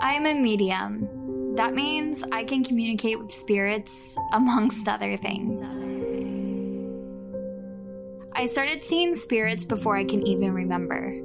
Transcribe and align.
I'm 0.00 0.26
a 0.26 0.34
medium. 0.34 1.56
That 1.56 1.74
means 1.74 2.22
I 2.30 2.44
can 2.44 2.62
communicate 2.62 3.18
with 3.18 3.32
spirits, 3.32 4.16
amongst 4.32 4.86
other 4.86 5.16
things. 5.16 5.60
I 8.32 8.46
started 8.46 8.84
seeing 8.84 9.16
spirits 9.16 9.64
before 9.64 9.96
I 9.96 10.04
can 10.04 10.24
even 10.24 10.52
remember. 10.52 11.20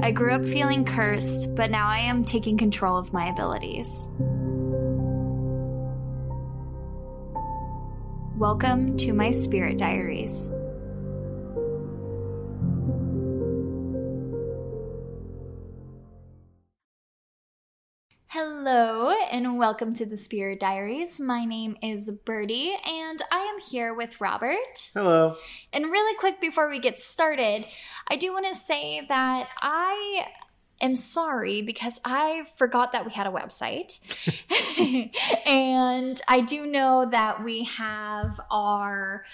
I 0.00 0.10
grew 0.10 0.32
up 0.32 0.46
feeling 0.46 0.86
cursed, 0.86 1.54
but 1.54 1.70
now 1.70 1.88
I 1.88 1.98
am 1.98 2.24
taking 2.24 2.56
control 2.56 2.96
of 2.96 3.12
my 3.12 3.28
abilities. 3.28 4.08
Welcome 8.38 8.96
to 8.96 9.12
my 9.12 9.30
spirit 9.32 9.76
diaries. 9.76 10.48
Welcome 19.62 19.94
to 19.94 20.04
the 20.04 20.18
Spirit 20.18 20.58
Diaries. 20.58 21.20
My 21.20 21.44
name 21.44 21.76
is 21.80 22.10
Birdie, 22.10 22.76
and 22.84 23.22
I 23.30 23.38
am 23.38 23.60
here 23.60 23.94
with 23.94 24.20
Robert. 24.20 24.90
Hello. 24.92 25.36
And 25.72 25.84
really 25.84 26.18
quick 26.18 26.40
before 26.40 26.68
we 26.68 26.80
get 26.80 26.98
started, 26.98 27.66
I 28.08 28.16
do 28.16 28.32
want 28.32 28.44
to 28.48 28.56
say 28.56 29.06
that 29.08 29.50
I 29.60 30.26
am 30.82 30.96
sorry 30.96 31.62
because 31.62 32.00
I 32.04 32.44
forgot 32.56 32.92
that 32.92 33.06
we 33.06 33.12
had 33.12 33.26
a 33.26 33.30
website. 33.30 33.98
and 35.46 36.20
I 36.28 36.40
do 36.40 36.66
know 36.66 37.06
that 37.10 37.42
we 37.42 37.64
have 37.64 38.40
our 38.50 39.24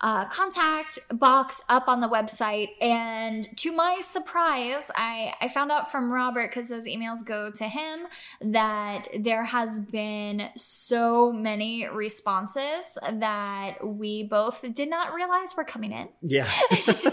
uh, 0.00 0.26
contact 0.26 0.98
box 1.12 1.62
up 1.68 1.88
on 1.88 2.00
the 2.00 2.08
website. 2.08 2.68
And 2.80 3.48
to 3.58 3.72
my 3.72 4.00
surprise, 4.00 4.90
I, 4.94 5.34
I 5.40 5.48
found 5.48 5.72
out 5.72 5.90
from 5.90 6.12
Robert, 6.12 6.50
because 6.50 6.68
those 6.68 6.86
emails 6.86 7.24
go 7.24 7.50
to 7.50 7.64
him, 7.64 8.06
that 8.40 9.08
there 9.18 9.44
has 9.44 9.80
been 9.80 10.50
so 10.56 11.32
many 11.32 11.88
responses 11.88 12.96
that 13.12 13.78
we 13.84 14.22
both 14.22 14.64
did 14.74 14.88
not 14.88 15.14
realize 15.14 15.56
were 15.56 15.64
coming 15.64 15.92
in. 15.92 16.08
Yeah. 16.22 16.48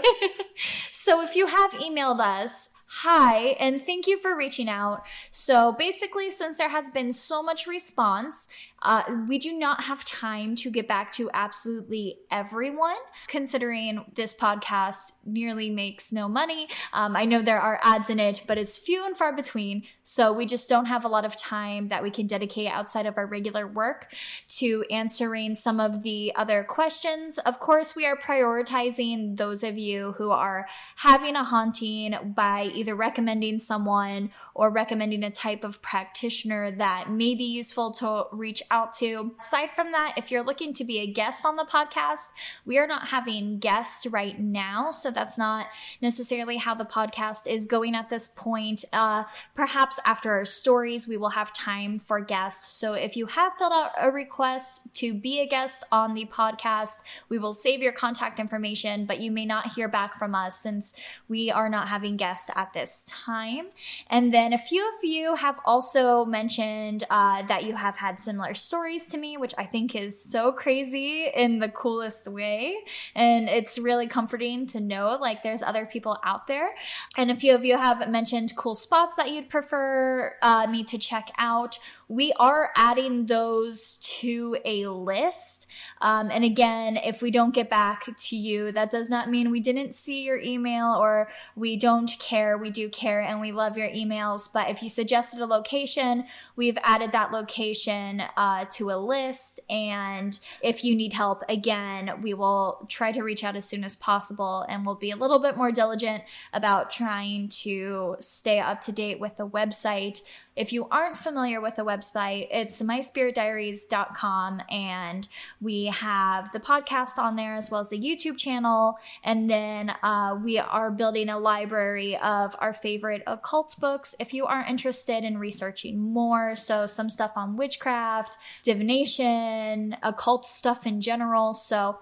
so 0.92 1.22
if 1.22 1.34
you 1.34 1.46
have 1.46 1.72
emailed 1.72 2.20
us, 2.20 2.68
Hi, 2.88 3.56
and 3.58 3.84
thank 3.84 4.06
you 4.06 4.16
for 4.16 4.36
reaching 4.36 4.68
out. 4.68 5.02
So, 5.32 5.72
basically, 5.72 6.30
since 6.30 6.58
there 6.58 6.68
has 6.68 6.88
been 6.88 7.12
so 7.12 7.42
much 7.42 7.66
response, 7.66 8.46
uh, 8.86 9.02
we 9.28 9.36
do 9.36 9.52
not 9.52 9.82
have 9.82 10.04
time 10.04 10.54
to 10.54 10.70
get 10.70 10.86
back 10.86 11.10
to 11.10 11.28
absolutely 11.34 12.18
everyone, 12.30 12.94
considering 13.26 14.04
this 14.14 14.32
podcast 14.32 15.10
nearly 15.24 15.70
makes 15.70 16.12
no 16.12 16.28
money. 16.28 16.68
Um, 16.92 17.16
I 17.16 17.24
know 17.24 17.42
there 17.42 17.60
are 17.60 17.80
ads 17.82 18.10
in 18.10 18.20
it, 18.20 18.44
but 18.46 18.58
it's 18.58 18.78
few 18.78 19.04
and 19.04 19.16
far 19.16 19.34
between. 19.34 19.82
So 20.04 20.32
we 20.32 20.46
just 20.46 20.68
don't 20.68 20.86
have 20.86 21.04
a 21.04 21.08
lot 21.08 21.24
of 21.24 21.36
time 21.36 21.88
that 21.88 22.00
we 22.00 22.12
can 22.12 22.28
dedicate 22.28 22.70
outside 22.70 23.06
of 23.06 23.18
our 23.18 23.26
regular 23.26 23.66
work 23.66 24.12
to 24.58 24.84
answering 24.88 25.56
some 25.56 25.80
of 25.80 26.04
the 26.04 26.32
other 26.36 26.62
questions. 26.62 27.38
Of 27.38 27.58
course, 27.58 27.96
we 27.96 28.06
are 28.06 28.16
prioritizing 28.16 29.36
those 29.36 29.64
of 29.64 29.76
you 29.76 30.14
who 30.16 30.30
are 30.30 30.68
having 30.94 31.34
a 31.34 31.42
haunting 31.42 32.14
by 32.36 32.70
either 32.72 32.94
recommending 32.94 33.58
someone 33.58 34.30
or 34.54 34.70
recommending 34.70 35.24
a 35.24 35.30
type 35.30 35.64
of 35.64 35.82
practitioner 35.82 36.70
that 36.70 37.10
may 37.10 37.34
be 37.34 37.44
useful 37.44 37.90
to 37.90 38.26
reach 38.30 38.62
out 38.70 38.75
to. 38.84 39.32
Aside 39.38 39.70
from 39.70 39.92
that, 39.92 40.14
if 40.16 40.30
you're 40.30 40.42
looking 40.42 40.72
to 40.74 40.84
be 40.84 40.98
a 40.98 41.06
guest 41.06 41.44
on 41.44 41.56
the 41.56 41.64
podcast, 41.64 42.30
we 42.64 42.78
are 42.78 42.86
not 42.86 43.08
having 43.08 43.58
guests 43.58 44.06
right 44.06 44.38
now. 44.38 44.90
So 44.90 45.10
that's 45.10 45.36
not 45.38 45.66
necessarily 46.00 46.56
how 46.56 46.74
the 46.74 46.84
podcast 46.84 47.46
is 47.46 47.66
going 47.66 47.94
at 47.94 48.08
this 48.08 48.28
point. 48.28 48.84
Uh, 48.92 49.24
perhaps 49.54 49.98
after 50.04 50.32
our 50.32 50.44
stories, 50.44 51.08
we 51.08 51.16
will 51.16 51.30
have 51.30 51.52
time 51.52 51.98
for 51.98 52.20
guests. 52.20 52.72
So 52.74 52.94
if 52.94 53.16
you 53.16 53.26
have 53.26 53.54
filled 53.54 53.72
out 53.72 53.90
a 54.00 54.10
request 54.10 54.92
to 54.94 55.14
be 55.14 55.40
a 55.40 55.46
guest 55.46 55.84
on 55.90 56.14
the 56.14 56.26
podcast, 56.26 56.98
we 57.28 57.38
will 57.38 57.52
save 57.52 57.80
your 57.80 57.92
contact 57.92 58.38
information, 58.40 59.06
but 59.06 59.20
you 59.20 59.30
may 59.30 59.46
not 59.46 59.72
hear 59.72 59.88
back 59.88 60.18
from 60.18 60.34
us 60.34 60.58
since 60.58 60.94
we 61.28 61.50
are 61.50 61.68
not 61.68 61.88
having 61.88 62.16
guests 62.16 62.50
at 62.54 62.72
this 62.72 63.04
time. 63.08 63.68
And 64.08 64.32
then 64.32 64.52
a 64.52 64.58
few 64.58 64.86
of 64.86 65.04
you 65.04 65.34
have 65.36 65.58
also 65.64 66.24
mentioned 66.24 67.04
uh, 67.10 67.42
that 67.42 67.64
you 67.64 67.74
have 67.76 67.96
had 67.96 68.18
similar 68.18 68.54
stories 68.56 69.06
to 69.06 69.18
me, 69.18 69.36
which 69.36 69.54
I 69.56 69.64
think 69.64 69.94
is 69.94 70.22
so 70.22 70.52
crazy 70.52 71.26
in 71.34 71.58
the 71.58 71.68
coolest 71.68 72.28
way. 72.28 72.74
And 73.14 73.48
it's 73.48 73.78
really 73.78 74.06
comforting 74.06 74.66
to 74.68 74.80
know 74.80 75.18
like 75.20 75.42
there's 75.42 75.62
other 75.62 75.86
people 75.86 76.18
out 76.24 76.46
there. 76.46 76.74
And 77.16 77.30
a 77.30 77.36
few 77.36 77.54
of 77.54 77.64
you 77.64 77.76
have 77.76 78.08
mentioned 78.10 78.56
cool 78.56 78.74
spots 78.74 79.14
that 79.16 79.30
you'd 79.30 79.48
prefer 79.48 80.34
uh, 80.42 80.66
me 80.66 80.84
to 80.84 80.98
check 80.98 81.30
out 81.38 81.78
we 82.08 82.32
are 82.34 82.70
adding 82.76 83.26
those 83.26 83.96
to 83.96 84.56
a 84.64 84.86
list. 84.86 85.66
Um, 86.00 86.30
and 86.30 86.44
again, 86.44 86.96
if 86.96 87.20
we 87.20 87.32
don't 87.32 87.54
get 87.54 87.68
back 87.68 88.04
to 88.16 88.36
you, 88.36 88.70
that 88.72 88.90
does 88.90 89.10
not 89.10 89.28
mean 89.28 89.50
we 89.50 89.58
didn't 89.58 89.92
see 89.92 90.22
your 90.22 90.38
email 90.38 90.92
or 90.92 91.28
we 91.56 91.76
don't 91.76 92.14
care. 92.20 92.58
We 92.58 92.70
do 92.70 92.88
care 92.88 93.20
and 93.20 93.40
we 93.40 93.50
love 93.50 93.76
your 93.76 93.88
emails. 93.88 94.48
But 94.52 94.70
if 94.70 94.82
you 94.82 94.88
suggested 94.88 95.40
a 95.40 95.46
location, 95.46 96.24
we've 96.54 96.78
added 96.84 97.10
that 97.12 97.32
location 97.32 98.22
uh, 98.36 98.66
to 98.72 98.90
a 98.90 98.98
list. 98.98 99.58
And 99.68 100.38
if 100.62 100.84
you 100.84 100.94
need 100.94 101.12
help, 101.12 101.42
again, 101.48 102.22
we 102.22 102.34
will 102.34 102.86
try 102.88 103.10
to 103.10 103.22
reach 103.22 103.42
out 103.42 103.56
as 103.56 103.64
soon 103.64 103.82
as 103.82 103.96
possible 103.96 104.64
and 104.68 104.86
we'll 104.86 104.94
be 104.94 105.10
a 105.10 105.16
little 105.16 105.40
bit 105.40 105.56
more 105.56 105.72
diligent 105.72 106.22
about 106.52 106.92
trying 106.92 107.48
to 107.48 108.16
stay 108.20 108.60
up 108.60 108.80
to 108.82 108.92
date 108.92 109.18
with 109.18 109.36
the 109.36 109.48
website 109.48 110.20
if 110.56 110.72
you 110.72 110.88
aren't 110.90 111.18
familiar 111.18 111.60
with 111.60 111.76
the 111.76 111.84
website, 111.84 111.95
it's 112.04 112.82
myspiritdiaries.com 112.82 114.62
and 114.70 115.28
we 115.60 115.86
have 115.86 116.52
the 116.52 116.60
podcast 116.60 117.18
on 117.18 117.36
there 117.36 117.54
as 117.54 117.70
well 117.70 117.80
as 117.80 117.90
the 117.90 117.98
YouTube 117.98 118.36
channel. 118.36 118.98
And 119.22 119.48
then 119.48 119.90
uh, 120.02 120.38
we 120.42 120.58
are 120.58 120.90
building 120.90 121.28
a 121.28 121.38
library 121.38 122.16
of 122.16 122.56
our 122.58 122.72
favorite 122.72 123.22
occult 123.26 123.74
books 123.80 124.14
if 124.18 124.34
you 124.34 124.46
are 124.46 124.64
interested 124.64 125.24
in 125.24 125.38
researching 125.38 125.98
more. 125.98 126.54
So, 126.56 126.86
some 126.86 127.10
stuff 127.10 127.32
on 127.36 127.56
witchcraft, 127.56 128.36
divination, 128.62 129.96
occult 130.02 130.44
stuff 130.44 130.86
in 130.86 131.00
general. 131.00 131.54
So, 131.54 131.98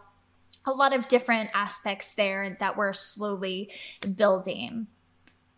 a 0.66 0.72
lot 0.72 0.94
of 0.94 1.08
different 1.08 1.50
aspects 1.54 2.14
there 2.14 2.56
that 2.60 2.76
we're 2.76 2.92
slowly 2.92 3.70
building. 4.16 4.86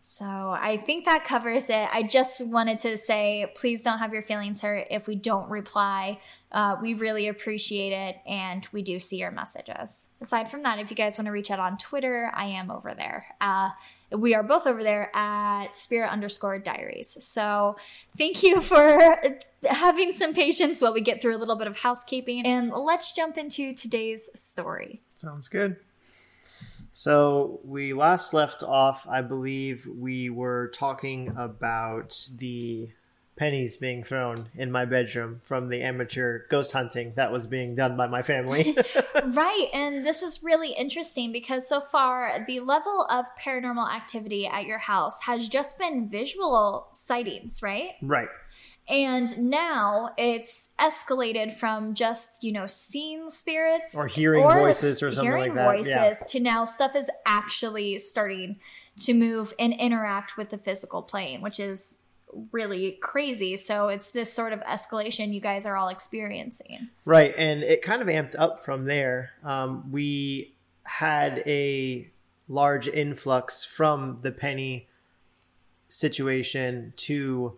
So 0.09 0.25
I 0.25 0.77
think 0.77 1.03
that 1.03 1.25
covers 1.25 1.69
it. 1.69 1.89
I 1.91 2.01
just 2.01 2.47
wanted 2.47 2.79
to 2.79 2.97
say, 2.97 3.51
please 3.57 3.83
don't 3.83 3.99
have 3.99 4.13
your 4.13 4.21
feelings 4.21 4.61
hurt 4.61 4.87
if 4.89 5.05
we 5.05 5.15
don't 5.15 5.49
reply. 5.49 6.21
Uh, 6.49 6.77
we 6.81 6.93
really 6.93 7.27
appreciate 7.27 7.91
it, 7.91 8.15
and 8.25 8.65
we 8.71 8.81
do 8.83 8.99
see 8.99 9.17
your 9.17 9.31
messages. 9.31 10.07
Aside 10.21 10.49
from 10.49 10.63
that, 10.63 10.79
if 10.79 10.89
you 10.89 10.95
guys 10.95 11.17
want 11.17 11.25
to 11.25 11.31
reach 11.31 11.51
out 11.51 11.59
on 11.59 11.77
Twitter, 11.77 12.31
I 12.33 12.45
am 12.45 12.71
over 12.71 12.95
there. 12.97 13.25
Uh, 13.41 13.71
we 14.17 14.33
are 14.33 14.43
both 14.43 14.65
over 14.65 14.81
there 14.81 15.13
at 15.13 15.75
spirit 15.75 16.09
underscore 16.09 16.57
diaries. 16.57 17.17
So 17.19 17.75
thank 18.17 18.43
you 18.43 18.61
for 18.61 19.19
having 19.69 20.13
some 20.13 20.33
patience 20.33 20.81
while 20.81 20.93
we 20.93 21.01
get 21.01 21.21
through 21.21 21.35
a 21.35 21.37
little 21.37 21.57
bit 21.57 21.67
of 21.67 21.79
housekeeping, 21.79 22.45
and 22.45 22.71
let's 22.71 23.11
jump 23.11 23.37
into 23.37 23.75
today's 23.75 24.29
story. 24.33 25.01
Sounds 25.15 25.49
good. 25.49 25.75
So 26.97 27.59
we 27.63 27.93
last 27.93 28.33
left 28.33 28.63
off, 28.63 29.05
I 29.07 29.21
believe 29.21 29.85
we 29.85 30.31
were 30.31 30.71
talking 30.73 31.31
about 31.37 32.27
the 32.35 32.89
pennies 33.35 33.77
being 33.77 34.03
thrown 34.03 34.49
in 34.55 34.71
my 34.71 34.83
bedroom 34.85 35.39
from 35.43 35.69
the 35.69 35.83
amateur 35.83 36.47
ghost 36.49 36.71
hunting 36.71 37.13
that 37.15 37.31
was 37.31 37.45
being 37.45 37.75
done 37.75 37.97
by 37.97 38.07
my 38.07 38.23
family. 38.23 38.75
right. 39.25 39.67
And 39.73 40.07
this 40.07 40.23
is 40.23 40.41
really 40.41 40.71
interesting 40.71 41.31
because 41.31 41.69
so 41.69 41.81
far, 41.81 42.43
the 42.47 42.61
level 42.61 43.05
of 43.11 43.25
paranormal 43.39 43.87
activity 43.87 44.47
at 44.47 44.65
your 44.65 44.79
house 44.79 45.21
has 45.21 45.47
just 45.47 45.77
been 45.77 46.09
visual 46.09 46.87
sightings, 46.89 47.61
right? 47.61 47.91
Right. 48.01 48.29
And 48.89 49.37
now 49.49 50.11
it's 50.17 50.69
escalated 50.79 51.53
from 51.53 51.93
just, 51.93 52.43
you 52.43 52.53
know, 52.53 52.67
seeing 52.67 53.29
spirits 53.29 53.93
or 53.93 54.07
hearing 54.07 54.43
or 54.43 54.55
voices 54.55 55.03
or 55.03 55.11
something 55.11 55.33
like 55.33 55.53
that. 55.55 55.65
voices 55.65 55.89
yeah. 55.89 56.13
to 56.29 56.39
now 56.39 56.63
stuff 56.63 56.95
is 56.95 57.09
actually 57.25 57.99
starting 57.99 58.57
to 59.01 59.13
move 59.13 59.53
and 59.59 59.73
interact 59.73 60.37
with 60.37 60.51
the 60.51 60.57
physical 60.57 61.01
plane, 61.01 61.41
which 61.41 61.59
is 61.59 61.97
really 62.51 62.97
crazy. 63.01 63.57
So 63.57 63.89
it's 63.89 64.11
this 64.11 64.31
sort 64.31 64.53
of 64.53 64.61
escalation 64.61 65.33
you 65.33 65.41
guys 65.41 65.65
are 65.65 65.75
all 65.75 65.89
experiencing. 65.89 66.89
Right. 67.03 67.33
And 67.37 67.63
it 67.63 67.81
kind 67.81 68.01
of 68.01 68.07
amped 68.07 68.35
up 68.39 68.59
from 68.59 68.85
there. 68.85 69.31
Um, 69.43 69.91
we 69.91 70.55
had 70.83 71.43
a 71.45 72.09
large 72.47 72.87
influx 72.87 73.65
from 73.65 74.19
the 74.21 74.31
penny 74.31 74.87
situation 75.89 76.93
to 76.95 77.57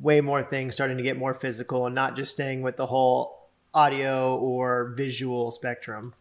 way 0.00 0.20
more 0.20 0.42
things 0.42 0.74
starting 0.74 0.96
to 0.96 1.02
get 1.02 1.16
more 1.18 1.34
physical 1.34 1.86
and 1.86 1.94
not 1.94 2.16
just 2.16 2.32
staying 2.32 2.62
with 2.62 2.76
the 2.76 2.86
whole 2.86 3.48
audio 3.74 4.36
or 4.36 4.94
visual 4.96 5.50
spectrum. 5.50 6.14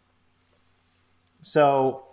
So 1.42 2.06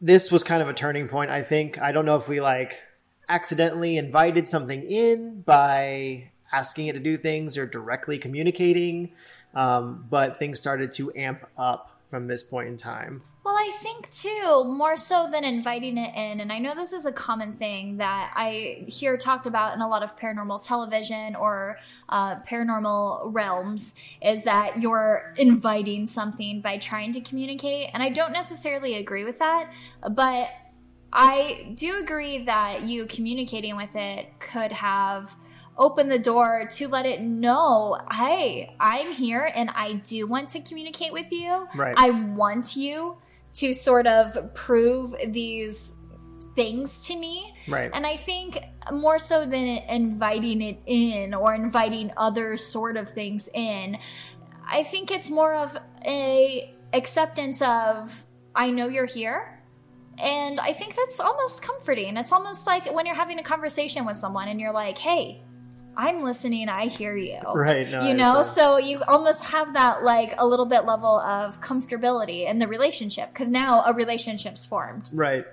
this 0.00 0.32
was 0.32 0.42
kind 0.42 0.62
of 0.62 0.68
a 0.68 0.74
turning 0.74 1.08
point, 1.08 1.30
I 1.30 1.42
think. 1.42 1.80
I 1.80 1.92
don't 1.92 2.06
know 2.06 2.16
if 2.16 2.28
we 2.28 2.40
like 2.40 2.80
accidentally 3.28 3.96
invited 3.96 4.48
something 4.48 4.82
in 4.82 5.42
by 5.42 6.30
asking 6.52 6.88
it 6.88 6.94
to 6.94 7.00
do 7.00 7.16
things 7.16 7.56
or 7.56 7.66
directly 7.66 8.18
communicating, 8.18 9.12
um, 9.54 10.06
but 10.10 10.38
things 10.38 10.58
started 10.58 10.92
to 10.92 11.12
amp 11.16 11.46
up 11.56 12.00
from 12.08 12.26
this 12.26 12.42
point 12.42 12.68
in 12.68 12.76
time. 12.76 13.22
Well, 13.44 13.56
I 13.56 13.72
think 13.80 14.08
too, 14.12 14.64
more 14.64 14.96
so 14.96 15.28
than 15.28 15.42
inviting 15.42 15.98
it 15.98 16.14
in, 16.14 16.40
and 16.40 16.52
I 16.52 16.58
know 16.60 16.76
this 16.76 16.92
is 16.92 17.06
a 17.06 17.12
common 17.12 17.54
thing 17.54 17.96
that 17.96 18.32
I 18.36 18.84
hear 18.86 19.16
talked 19.16 19.48
about 19.48 19.74
in 19.74 19.80
a 19.80 19.88
lot 19.88 20.04
of 20.04 20.16
paranormal 20.16 20.64
television 20.64 21.34
or 21.34 21.78
uh, 22.08 22.36
paranormal 22.40 23.32
realms, 23.34 23.94
is 24.22 24.44
that 24.44 24.80
you're 24.80 25.34
inviting 25.36 26.06
something 26.06 26.60
by 26.60 26.78
trying 26.78 27.12
to 27.14 27.20
communicate. 27.20 27.90
And 27.92 28.00
I 28.00 28.10
don't 28.10 28.32
necessarily 28.32 28.94
agree 28.94 29.24
with 29.24 29.40
that, 29.40 29.72
but 30.08 30.48
I 31.12 31.72
do 31.74 31.98
agree 31.98 32.44
that 32.44 32.84
you 32.84 33.06
communicating 33.06 33.76
with 33.76 33.96
it 33.96 34.38
could 34.38 34.70
have 34.70 35.34
open 35.76 36.08
the 36.08 36.18
door 36.18 36.68
to 36.70 36.86
let 36.86 37.06
it 37.06 37.20
know, 37.22 37.98
hey, 38.12 38.76
I'm 38.78 39.12
here 39.12 39.50
and 39.54 39.70
I 39.70 39.94
do 39.94 40.26
want 40.26 40.50
to 40.50 40.60
communicate 40.60 41.12
with 41.12 41.32
you. 41.32 41.66
Right. 41.74 41.94
I 41.96 42.10
want 42.10 42.76
you 42.76 43.16
to 43.54 43.74
sort 43.74 44.06
of 44.06 44.54
prove 44.54 45.14
these 45.28 45.92
things 46.54 47.06
to 47.06 47.16
me. 47.16 47.54
Right. 47.68 47.90
And 47.92 48.06
I 48.06 48.16
think 48.16 48.58
more 48.90 49.18
so 49.18 49.44
than 49.44 49.66
inviting 49.88 50.62
it 50.62 50.80
in 50.86 51.34
or 51.34 51.54
inviting 51.54 52.12
other 52.16 52.56
sort 52.56 52.96
of 52.96 53.10
things 53.10 53.48
in, 53.54 53.98
I 54.70 54.82
think 54.82 55.10
it's 55.10 55.30
more 55.30 55.54
of 55.54 55.76
a 56.04 56.74
acceptance 56.92 57.62
of 57.62 58.26
I 58.54 58.70
know 58.70 58.88
you're 58.88 59.06
here. 59.06 59.58
And 60.18 60.60
I 60.60 60.74
think 60.74 60.94
that's 60.94 61.20
almost 61.20 61.62
comforting. 61.62 62.16
It's 62.18 62.32
almost 62.32 62.66
like 62.66 62.92
when 62.92 63.06
you're 63.06 63.14
having 63.14 63.38
a 63.38 63.42
conversation 63.42 64.04
with 64.04 64.18
someone 64.18 64.48
and 64.48 64.60
you're 64.60 64.72
like, 64.72 64.98
"Hey, 64.98 65.42
I'm 65.96 66.22
listening, 66.22 66.68
I 66.68 66.86
hear 66.86 67.16
you. 67.16 67.38
Right. 67.54 67.88
No, 67.90 68.06
you 68.06 68.14
know, 68.14 68.42
so 68.42 68.78
you 68.78 69.02
almost 69.06 69.44
have 69.44 69.74
that 69.74 70.02
like 70.02 70.34
a 70.38 70.46
little 70.46 70.64
bit 70.66 70.84
level 70.84 71.20
of 71.20 71.60
comfortability 71.60 72.48
in 72.48 72.58
the 72.58 72.66
relationship 72.68 73.28
because 73.32 73.50
now 73.50 73.84
a 73.84 73.92
relationship's 73.92 74.64
formed. 74.64 75.10
Right. 75.12 75.44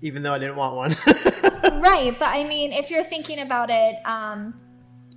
Even 0.00 0.22
though 0.22 0.32
I 0.32 0.38
didn't 0.38 0.56
want 0.56 0.74
one. 0.74 0.90
right, 1.80 2.14
but 2.18 2.28
I 2.28 2.44
mean, 2.44 2.72
if 2.72 2.90
you're 2.90 3.04
thinking 3.04 3.38
about 3.38 3.70
it, 3.70 3.96
um, 4.06 4.54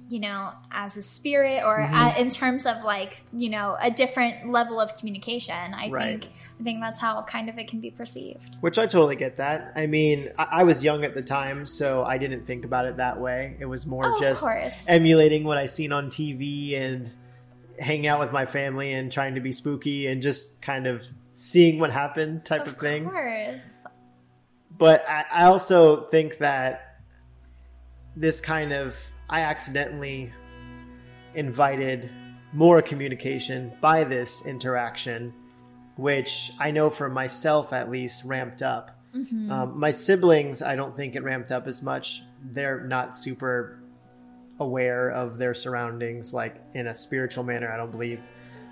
you 0.09 0.19
know, 0.19 0.51
as 0.71 0.95
a 0.97 1.03
spirit 1.03 1.63
or 1.65 1.77
Mm-hmm. 1.79 2.17
a, 2.17 2.21
in 2.21 2.29
terms 2.29 2.65
of 2.65 2.83
like, 2.83 3.23
you 3.33 3.49
know, 3.49 3.77
a 3.81 3.91
different 3.91 4.49
level 4.49 4.79
of 4.79 4.95
communication, 4.97 5.73
I 5.73 5.89
Right. 5.89 6.21
think 6.21 6.33
I 6.59 6.63
think 6.63 6.81
that's 6.81 6.99
how 6.99 7.21
kind 7.23 7.49
of 7.49 7.59
it 7.59 7.67
can 7.67 7.79
be 7.79 7.91
perceived. 7.91 8.57
Which 8.61 8.79
I 8.79 8.87
totally 8.87 9.15
get 9.15 9.37
that. 9.37 9.73
I 9.75 9.85
mean, 9.85 10.29
I, 10.37 10.47
I 10.51 10.63
was 10.63 10.83
young 10.83 11.03
at 11.03 11.13
the 11.13 11.21
time, 11.21 11.65
so 11.65 12.03
I 12.03 12.17
didn't 12.17 12.45
think 12.45 12.65
about 12.65 12.85
it 12.85 12.97
that 12.97 13.19
way. 13.19 13.55
It 13.59 13.65
was 13.65 13.85
more 13.85 14.15
Oh, 14.15 14.19
just 14.19 14.45
emulating 14.87 15.43
what 15.43 15.57
I 15.57 15.67
seen 15.67 15.91
on 15.91 16.09
TV 16.09 16.79
and 16.79 17.11
hanging 17.79 18.07
out 18.07 18.19
with 18.19 18.31
my 18.31 18.45
family 18.45 18.93
and 18.93 19.11
trying 19.11 19.35
to 19.35 19.41
be 19.41 19.51
spooky 19.51 20.07
and 20.07 20.21
just 20.21 20.61
kind 20.63 20.87
of 20.87 21.05
seeing 21.33 21.79
what 21.79 21.91
happened 21.91 22.43
type 22.43 22.65
of, 22.65 22.77
thing. 22.77 23.05
Of 23.05 23.11
thing. 23.11 23.21
course. 23.59 23.85
But 24.77 25.05
I, 25.07 25.25
I 25.31 25.43
also 25.45 26.07
think 26.07 26.39
that 26.39 27.01
this 28.15 28.41
kind 28.41 28.73
of 28.73 28.99
I 29.29 29.41
accidentally 29.41 30.33
invited 31.35 32.09
more 32.53 32.81
communication 32.81 33.71
by 33.81 34.03
this 34.03 34.45
interaction, 34.45 35.33
which 35.97 36.51
I 36.59 36.71
know 36.71 36.89
for 36.89 37.09
myself 37.09 37.73
at 37.73 37.91
least 37.91 38.23
ramped 38.23 38.61
up. 38.61 38.97
Mm-hmm. 39.13 39.51
Um, 39.51 39.79
my 39.79 39.91
siblings, 39.91 40.61
I 40.61 40.75
don't 40.75 40.95
think 40.95 41.15
it 41.15 41.23
ramped 41.23 41.51
up 41.51 41.67
as 41.67 41.81
much. 41.81 42.23
They're 42.43 42.81
not 42.81 43.17
super 43.17 43.79
aware 44.59 45.09
of 45.09 45.37
their 45.37 45.53
surroundings, 45.53 46.33
like 46.33 46.61
in 46.73 46.87
a 46.87 46.93
spiritual 46.93 47.43
manner, 47.43 47.71
I 47.71 47.77
don't 47.77 47.91
believe. 47.91 48.21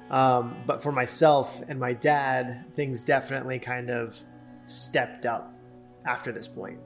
Um, 0.09 0.55
but 0.67 0.83
for 0.83 0.91
myself 0.91 1.61
and 1.67 1.79
my 1.79 1.93
dad, 1.93 2.65
things 2.75 3.03
definitely 3.03 3.59
kind 3.59 3.89
of 3.89 4.19
stepped 4.65 5.25
up 5.25 5.53
after 6.05 6.31
this 6.31 6.47
point. 6.47 6.79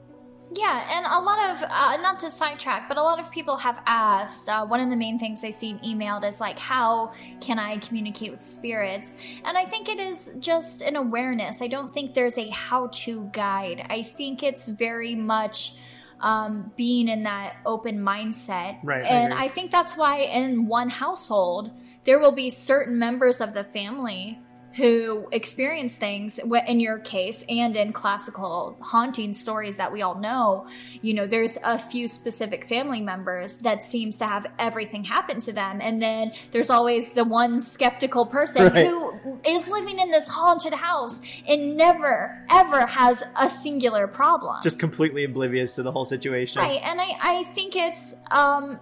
Yeah, 0.52 0.96
and 0.96 1.06
a 1.06 1.20
lot 1.20 1.50
of, 1.50 1.62
uh, 1.62 1.96
not 2.02 2.18
to 2.20 2.30
sidetrack, 2.30 2.88
but 2.88 2.96
a 2.96 3.02
lot 3.02 3.20
of 3.20 3.30
people 3.30 3.56
have 3.56 3.80
asked. 3.86 4.48
Uh, 4.48 4.66
one 4.66 4.80
of 4.80 4.90
the 4.90 4.96
main 4.96 5.18
things 5.18 5.44
I 5.44 5.50
see 5.50 5.74
emailed 5.74 6.28
is 6.28 6.40
like, 6.40 6.58
how 6.58 7.12
can 7.40 7.60
I 7.60 7.78
communicate 7.78 8.32
with 8.32 8.44
spirits? 8.44 9.14
And 9.44 9.56
I 9.56 9.64
think 9.64 9.88
it 9.88 10.00
is 10.00 10.36
just 10.40 10.82
an 10.82 10.96
awareness. 10.96 11.62
I 11.62 11.68
don't 11.68 11.90
think 11.90 12.14
there's 12.14 12.36
a 12.36 12.48
how 12.48 12.88
to 12.88 13.30
guide. 13.32 13.86
I 13.88 14.02
think 14.02 14.42
it's 14.42 14.68
very 14.68 15.14
much 15.14 15.74
um, 16.20 16.72
being 16.76 17.08
in 17.08 17.22
that 17.22 17.56
open 17.64 18.00
mindset. 18.00 18.78
Right, 18.82 19.04
And 19.04 19.32
agree. 19.32 19.46
I 19.46 19.48
think 19.48 19.70
that's 19.70 19.96
why 19.96 20.18
in 20.18 20.66
one 20.66 20.90
household, 20.90 21.70
there 22.04 22.18
will 22.18 22.32
be 22.32 22.50
certain 22.50 22.98
members 22.98 23.40
of 23.40 23.54
the 23.54 23.62
family 23.62 24.40
who 24.76 25.28
experience 25.32 25.96
things 25.96 26.38
in 26.66 26.80
your 26.80 26.98
case 26.98 27.44
and 27.48 27.76
in 27.76 27.92
classical 27.92 28.76
haunting 28.80 29.32
stories 29.32 29.76
that 29.78 29.92
we 29.92 30.02
all 30.02 30.18
know 30.18 30.66
you 31.02 31.12
know 31.14 31.26
there's 31.26 31.58
a 31.64 31.78
few 31.78 32.06
specific 32.06 32.66
family 32.68 33.00
members 33.00 33.58
that 33.58 33.82
seems 33.82 34.18
to 34.18 34.26
have 34.26 34.46
everything 34.58 35.02
happen 35.04 35.40
to 35.40 35.52
them 35.52 35.80
and 35.82 36.00
then 36.00 36.32
there's 36.52 36.70
always 36.70 37.10
the 37.10 37.24
one 37.24 37.60
skeptical 37.60 38.26
person 38.26 38.62
Right. 38.72 38.86
who 38.86 39.40
is 39.46 39.68
living 39.68 39.98
in 39.98 40.10
this 40.10 40.28
haunted 40.28 40.72
house 40.72 41.20
and 41.48 41.76
never 41.76 42.46
ever 42.50 42.86
has 42.86 43.22
a 43.40 43.50
singular 43.50 44.06
problem 44.06 44.56
Just 44.62 44.78
completely 44.78 45.24
oblivious 45.24 45.74
to 45.76 45.82
the 45.82 45.90
whole 45.92 46.04
situation. 46.04 46.62
Right, 46.62 46.80
and 46.82 47.00
I, 47.00 47.16
I 47.20 47.44
think 47.54 47.76
it's 47.76 48.14
um, 48.30 48.78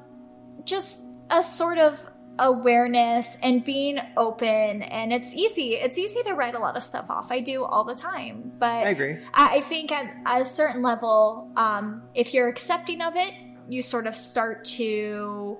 just 0.64 1.02
a 1.30 1.42
sort 1.42 1.78
of 1.78 2.04
awareness 2.38 3.36
and 3.42 3.64
being 3.64 3.98
open, 4.16 4.82
and 4.82 5.12
it's 5.12 5.34
easy. 5.34 5.74
It's 5.74 5.98
easy 5.98 6.22
to 6.24 6.32
write 6.34 6.54
a 6.54 6.58
lot 6.58 6.76
of 6.76 6.82
stuff 6.84 7.10
off. 7.10 7.30
I 7.32 7.40
do 7.40 7.64
all 7.64 7.84
the 7.84 7.94
time, 7.94 8.52
but 8.58 8.66
I 8.86 8.90
agree. 8.90 9.18
I, 9.34 9.56
I 9.56 9.60
think 9.60 9.90
at, 9.92 10.14
at 10.26 10.40
a 10.42 10.44
certain 10.44 10.82
level, 10.82 11.50
um, 11.56 12.02
if 12.14 12.34
you're 12.34 12.48
accepting 12.48 13.00
of 13.02 13.16
it, 13.16 13.34
you 13.68 13.82
sort 13.82 14.06
of 14.06 14.14
start 14.16 14.64
to 14.64 15.58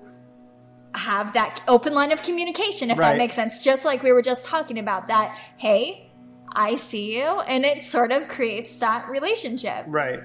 have 0.95 1.33
that 1.35 1.63
open 1.69 1.95
line 1.95 2.13
of 2.13 2.23
communication, 2.23 2.91
if 2.91 2.99
Right. 2.99 3.11
that 3.13 3.19
makes 3.19 3.35
sense. 3.35 3.59
Just 3.63 3.85
like 3.85 4.03
we 4.03 4.13
were 4.13 4.23
just 4.23 4.45
talking 4.47 4.79
about 4.79 5.09
that. 5.09 5.37
Hey, 5.59 6.11
I 6.53 6.77
see 6.77 7.17
you, 7.19 7.25
and 7.25 7.65
it 7.67 7.85
sort 7.85 8.11
of 8.13 8.29
creates 8.29 8.77
that 8.77 9.09
relationship. 9.09 9.85
Right. 9.87 10.21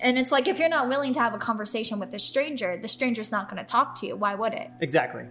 And 0.00 0.18
it's 0.18 0.32
like 0.32 0.48
if 0.48 0.58
you're 0.58 0.68
not 0.68 0.88
willing 0.88 1.14
to 1.14 1.20
have 1.20 1.32
a 1.34 1.38
conversation 1.38 2.00
with 2.00 2.12
a 2.12 2.18
stranger, 2.18 2.76
the 2.80 2.88
stranger's 2.88 3.30
not 3.30 3.48
going 3.48 3.64
to 3.64 3.70
talk 3.70 3.94
to 4.00 4.06
you. 4.06 4.16
Why 4.16 4.34
would 4.34 4.52
it? 4.52 4.68
Exactly. 4.80 5.22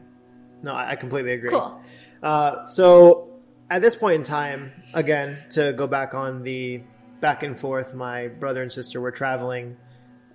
No, 0.64 0.76
I 0.76 0.96
completely 0.96 1.34
agree. 1.34 1.50
Cool. 1.50 1.82
Uh, 2.22 2.64
so 2.64 3.30
at 3.70 3.82
this 3.82 3.96
point 3.96 4.16
in 4.16 4.24
time, 4.24 4.72
again, 4.94 5.38
to 5.52 5.74
go 5.74 5.88
back 5.88 6.14
on 6.14 6.44
the 6.44 6.82
back 7.20 7.44
and 7.44 7.60
forth, 7.60 7.94
my 7.94 8.28
brother 8.28 8.62
and 8.62 8.72
sister 8.72 9.00
were 9.00 9.12
traveling 9.12 9.78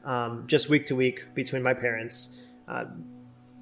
um, 0.05 0.45
just 0.47 0.69
week 0.69 0.87
to 0.87 0.97
week 0.97 1.25
between 1.35 1.63
my 1.63 1.75
parents. 1.75 2.39
Uh, 2.67 2.85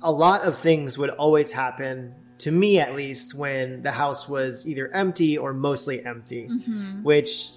a 0.03 0.13
lot 0.13 0.43
of 0.43 0.57
things 0.57 0.97
would 0.99 1.11
always 1.11 1.51
happen 1.51 2.15
to 2.39 2.51
me, 2.51 2.79
at 2.79 2.95
least, 2.95 3.35
when 3.35 3.83
the 3.83 3.93
house 3.93 4.29
was 4.29 4.67
either 4.69 4.89
empty 4.93 5.39
or 5.39 5.53
mostly 5.55 6.05
empty, 6.05 6.47
which 7.03 7.51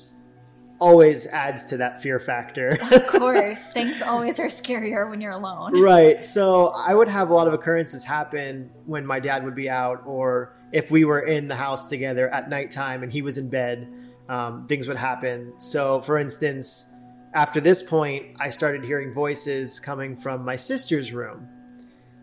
always 0.80 1.26
adds 1.28 1.66
to 1.66 1.78
that 1.78 2.02
fear 2.02 2.20
factor. 2.20 2.78
Of 2.92 3.08
course, 3.08 3.68
things 3.74 4.02
always 4.02 4.40
are 4.40 4.48
scarier 4.48 5.10
when 5.10 5.22
you're 5.22 5.32
alone. 5.32 5.80
Right. 5.80 6.24
So 6.24 6.68
I 6.76 6.94
would 6.94 7.08
have 7.08 7.30
a 7.30 7.34
lot 7.34 7.48
of 7.48 7.54
occurrences 7.54 8.04
happen 8.04 8.70
when 8.86 9.06
my 9.06 9.20
dad 9.20 9.44
would 9.44 9.56
be 9.56 9.70
out, 9.70 10.04
or 10.06 10.56
if 10.72 10.92
we 10.92 11.06
were 11.06 11.22
in 11.22 11.48
the 11.48 11.56
house 11.56 11.88
together 11.88 12.30
at 12.30 12.50
nighttime 12.50 13.04
and 13.04 13.12
he 13.12 13.22
was 13.22 13.38
in 13.38 13.50
bed, 13.50 13.92
um, 14.30 14.68
things 14.68 14.88
would 14.88 14.98
happen. 14.98 15.54
So, 15.60 16.02
for 16.02 16.18
instance, 16.18 16.86
after 17.34 17.62
this 17.62 17.82
point, 17.82 18.36
I 18.40 18.50
started 18.50 18.84
hearing 18.84 19.14
voices 19.14 19.80
coming 19.80 20.16
from 20.16 20.44
my 20.44 20.56
sister's 20.56 21.14
room. 21.14 21.48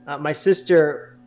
Uh, 0.06 0.18
my 0.18 0.32
sister 0.32 1.18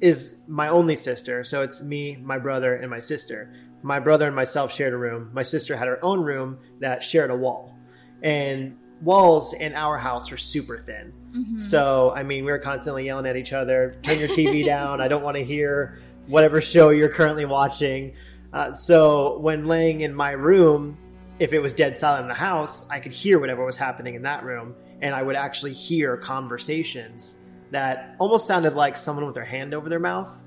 is 0.00 0.42
my 0.48 0.68
only 0.68 0.96
sister, 0.96 1.44
so 1.44 1.62
it's 1.62 1.82
me, 1.82 2.16
my 2.16 2.38
brother, 2.38 2.74
and 2.76 2.90
my 2.90 2.98
sister. 2.98 3.52
My 3.82 3.98
brother 3.98 4.26
and 4.26 4.36
myself 4.36 4.72
shared 4.74 4.92
a 4.92 4.96
room. 4.96 5.30
My 5.32 5.42
sister 5.42 5.76
had 5.76 5.88
her 5.88 6.04
own 6.04 6.20
room 6.20 6.58
that 6.80 7.02
shared 7.02 7.30
a 7.30 7.36
wall. 7.36 7.76
And 8.22 8.76
walls 9.00 9.54
in 9.54 9.74
our 9.74 9.96
house 9.96 10.30
are 10.32 10.36
super 10.36 10.78
thin. 10.78 11.12
So, 11.58 12.12
I 12.14 12.22
mean, 12.22 12.44
we 12.44 12.50
were 12.50 12.58
constantly 12.58 13.04
yelling 13.06 13.26
at 13.26 13.36
each 13.36 13.52
other, 13.52 13.94
turn 14.02 14.18
your 14.18 14.28
TV 14.28 14.64
down. 14.66 15.00
I 15.00 15.08
don't 15.08 15.22
want 15.22 15.36
to 15.36 15.44
hear 15.44 15.98
whatever 16.26 16.60
show 16.60 16.90
you're 16.90 17.08
currently 17.08 17.44
watching. 17.44 18.14
Uh, 18.52 18.72
so, 18.72 19.38
when 19.38 19.66
laying 19.66 20.00
in 20.00 20.12
my 20.12 20.32
room, 20.32 20.98
if 21.38 21.52
it 21.52 21.60
was 21.60 21.72
dead 21.72 21.96
silent 21.96 22.22
in 22.22 22.28
the 22.28 22.34
house, 22.34 22.88
I 22.90 23.00
could 23.00 23.12
hear 23.12 23.38
whatever 23.38 23.64
was 23.64 23.76
happening 23.76 24.14
in 24.14 24.22
that 24.22 24.44
room. 24.44 24.74
And 25.00 25.14
I 25.14 25.22
would 25.22 25.36
actually 25.36 25.72
hear 25.72 26.16
conversations 26.16 27.38
that 27.70 28.16
almost 28.18 28.46
sounded 28.46 28.74
like 28.74 28.96
someone 28.96 29.24
with 29.24 29.34
their 29.34 29.44
hand 29.44 29.72
over 29.72 29.88
their 29.88 30.00
mouth. 30.00 30.42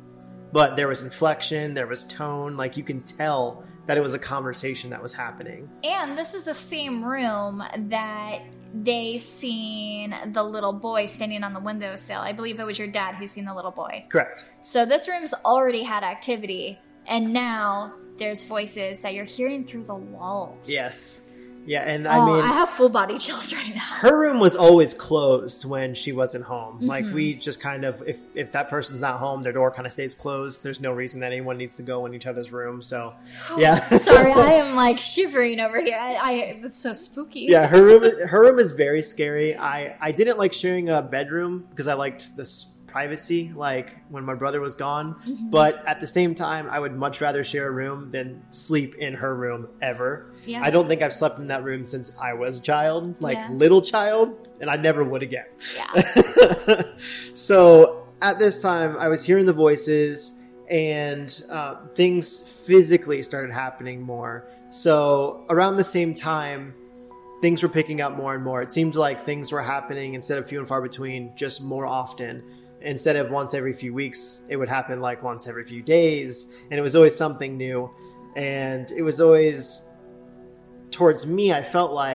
But 0.53 0.75
there 0.75 0.88
was 0.88 1.01
inflection, 1.01 1.74
there 1.74 1.88
was 1.88 2.03
tone. 2.03 2.55
Like 2.55 2.77
you 2.77 2.83
can 2.83 3.01
tell 3.01 3.65
that 3.88 3.98
it 3.98 4.01
was 4.01 4.13
a 4.13 4.19
conversation 4.19 4.89
that 4.91 5.01
was 5.01 5.12
happening. 5.12 5.67
And 5.83 6.17
this 6.17 6.36
is 6.36 6.43
the 6.43 6.53
same 6.53 7.03
room 7.03 7.63
that 7.75 8.41
they 8.74 9.17
seen 9.17 10.15
the 10.27 10.43
little 10.43 10.72
boy 10.72 11.07
standing 11.07 11.43
on 11.43 11.53
the 11.53 11.60
windowsill. 11.60 12.22
I 12.22 12.31
believe 12.33 12.60
it 12.60 12.65
was 12.65 12.77
your 12.77 12.88
dad 12.88 13.15
who 13.15 13.25
seen 13.27 13.45
the 13.45 13.53
little 13.53 13.72
boy. 13.72 14.05
Correct. 14.10 14.45
So 14.62 14.86
this 14.86 15.07
room's 15.07 15.33
already 15.43 15.83
had 15.83 16.03
activity, 16.03 16.79
and 17.07 17.33
now 17.33 17.93
there's 18.17 18.43
voices 18.43 19.01
that 19.01 19.15
you're 19.15 19.25
hearing 19.25 19.65
through 19.65 19.86
the 19.86 19.95
walls. 19.95 20.69
Yes. 20.69 21.29
Yeah, 21.65 21.79
and 21.82 22.05
Oh, 22.05 22.10
I 22.12 22.25
mean, 22.25 22.43
I 22.43 22.48
have 22.48 22.70
full 22.70 22.89
body 22.89 23.17
chills 23.17 23.53
right 23.60 23.74
now. 23.75 23.82
her 23.82 24.17
room 24.20 24.39
was 24.39 24.55
always 24.55 24.93
closed 24.93 25.65
when 25.65 25.93
she 25.93 26.12
wasn't 26.12 26.43
home. 26.43 26.79
Like 26.82 27.05
Mm-hmm. 27.05 27.15
we 27.15 27.34
just 27.36 27.60
kind 27.62 27.86
of, 27.86 28.01
if 28.08 28.27
if 28.36 28.51
that 28.51 28.70
person's 28.70 29.01
not 29.01 29.20
home, 29.20 29.43
their 29.43 29.53
door 29.53 29.72
kind 29.72 29.86
of 29.86 29.91
stays 29.93 30.13
closed. 30.13 30.63
There's 30.63 30.82
no 30.82 30.91
reason 30.91 31.22
that 31.22 31.32
anyone 31.32 31.58
needs 31.58 31.77
to 31.77 31.84
go 31.84 32.05
in 32.05 32.13
each 32.13 32.25
other's 32.27 32.51
room. 32.51 32.82
So, 32.82 33.13
yeah. 33.58 33.79
Sorry, 33.98 34.32
I 34.34 34.53
am 34.63 34.75
like 34.75 35.00
shivering 35.00 35.60
over 35.62 35.82
here. 35.82 35.98
I, 36.00 36.15
I 36.15 36.32
it's 36.63 36.77
so 36.79 36.93
spooky. 36.93 37.48
yeah, 37.50 37.67
her 37.67 37.84
room 37.84 38.03
her 38.27 38.41
room 38.41 38.60
is 38.60 38.72
very 38.74 39.03
scary. 39.03 39.55
I 39.58 39.96
I 40.01 40.12
didn't 40.12 40.38
like 40.38 40.53
sharing 40.53 40.89
a 40.89 41.01
bedroom 41.01 41.65
because 41.70 41.88
I 41.88 41.93
liked 41.93 42.36
this 42.36 42.75
privacy 42.94 43.52
like 43.56 43.88
when 44.10 44.24
my 44.24 44.36
brother 44.36 44.62
was 44.62 44.76
gone, 44.76 45.16
Mm-hmm. 45.26 45.50
but 45.50 45.74
at 45.92 46.00
the 46.00 46.08
same 46.08 46.36
time 46.36 46.66
I 46.70 46.78
would 46.84 46.96
much 47.06 47.20
rather 47.22 47.44
share 47.44 47.68
a 47.68 47.72
room 47.72 48.08
than 48.08 48.28
sleep 48.52 48.92
in 48.96 49.14
her 49.16 49.34
room 49.36 49.68
ever. 49.82 50.10
Yeah. 50.46 50.62
I 50.64 50.70
don't 50.70 50.88
think 50.88 51.02
I've 51.02 51.12
slept 51.22 51.40
in 51.40 51.48
that 51.48 51.64
room 51.64 51.88
since 51.88 52.08
I 52.22 52.34
was 52.34 52.60
a 52.60 52.62
child, 52.62 53.20
like 53.20 53.38
Yeah. 53.38 53.50
little 53.64 53.82
child, 53.82 54.28
and 54.62 54.70
I 54.70 54.76
never 54.76 55.04
would 55.04 55.24
again. 55.24 55.46
Yeah. 55.76 56.84
so 57.34 58.08
at 58.22 58.40
this 58.40 58.62
time, 58.62 58.96
I 58.98 59.08
was 59.08 59.26
hearing 59.26 59.46
the 59.46 59.54
voices, 59.54 60.40
and 60.70 61.30
uh, 61.52 61.76
things 61.96 62.38
physically 62.38 63.22
started 63.24 63.52
happening 63.52 64.02
more. 64.02 64.48
So 64.70 65.46
around 65.50 65.76
the 65.78 65.84
same 65.84 66.14
time, 66.14 66.74
things 67.42 67.62
were 67.62 67.70
picking 67.70 68.00
up 68.02 68.16
more 68.16 68.34
and 68.34 68.44
more. 68.44 68.62
It 68.62 68.72
seemed 68.72 68.96
like 68.96 69.20
things 69.20 69.52
were 69.52 69.62
happening 69.62 70.14
instead 70.14 70.38
of 70.40 70.48
few 70.48 70.60
and 70.60 70.68
far 70.68 70.82
between, 70.82 71.36
just 71.36 71.62
more 71.62 71.86
often. 71.86 72.42
Instead 72.84 73.16
of 73.16 73.32
once 73.32 73.54
every 73.54 73.74
few 73.74 73.94
weeks, 73.94 74.42
it 74.50 74.58
would 74.58 74.68
happen 74.68 75.00
like 75.00 75.24
once 75.24 75.48
every 75.48 75.63
few 75.63 75.82
days, 75.82 76.54
and 76.70 76.78
it 76.78 76.82
was 76.82 76.96
always 76.96 77.16
something 77.16 77.58
new. 77.58 77.90
And 78.36 78.92
it 78.92 79.02
was 79.02 79.22
always 79.22 79.82
towards 80.92 81.25
me, 81.25 81.54
I 81.54 81.63
felt 81.63 81.94
like. 81.94 82.16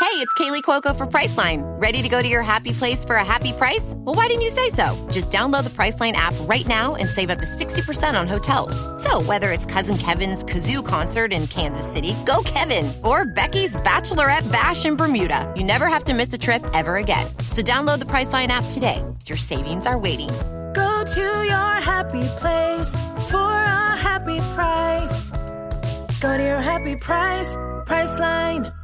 Hey, 0.00 0.20
it's 0.20 0.34
Kaley 0.34 0.62
Cuoco 0.62 0.94
for 0.94 1.06
Priceline. 1.06 1.62
Ready 1.80 2.02
to 2.02 2.08
go 2.08 2.22
to 2.22 2.28
your 2.28 2.42
happy 2.42 2.72
place 2.72 3.04
for 3.04 3.16
a 3.16 3.24
happy 3.24 3.52
price? 3.52 3.94
Well, 3.96 4.14
why 4.14 4.28
didn't 4.28 4.42
you 4.42 4.50
say 4.50 4.70
so? 4.70 4.94
Just 5.10 5.30
download 5.30 5.64
the 5.64 5.70
Priceline 5.70 6.12
app 6.12 6.34
right 6.42 6.66
now 6.68 6.94
and 6.94 7.08
save 7.08 7.30
up 7.30 7.38
to 7.40 7.46
60% 7.46 8.20
on 8.20 8.28
hotels. 8.28 8.76
So, 9.02 9.22
whether 9.22 9.50
it's 9.50 9.66
Cousin 9.66 9.96
Kevin's 9.96 10.44
Kazoo 10.44 10.86
concert 10.86 11.32
in 11.32 11.46
Kansas 11.48 11.90
City, 11.90 12.14
go 12.26 12.42
Kevin, 12.44 12.92
or 13.02 13.24
Becky's 13.24 13.74
Bachelorette 13.76 14.50
Bash 14.52 14.84
in 14.84 14.94
Bermuda, 14.94 15.52
you 15.56 15.64
never 15.64 15.88
have 15.88 16.04
to 16.04 16.14
miss 16.14 16.32
a 16.32 16.38
trip 16.38 16.62
ever 16.74 16.96
again. 16.96 17.26
So, 17.50 17.62
download 17.62 17.98
the 17.98 18.04
Priceline 18.04 18.48
app 18.48 18.70
today. 18.70 19.02
Your 19.26 19.38
savings 19.38 19.86
are 19.86 19.96
waiting. 19.96 20.28
Go 20.74 21.04
to 21.14 21.20
your 21.20 21.74
happy 21.80 22.28
place 22.40 22.94
for 23.30 23.38
a 23.38 23.96
happy 23.96 24.38
price. 24.54 25.30
Go 26.20 26.36
to 26.36 26.42
your 26.42 26.60
happy 26.60 26.96
price, 26.96 27.56
Priceline. 27.86 28.83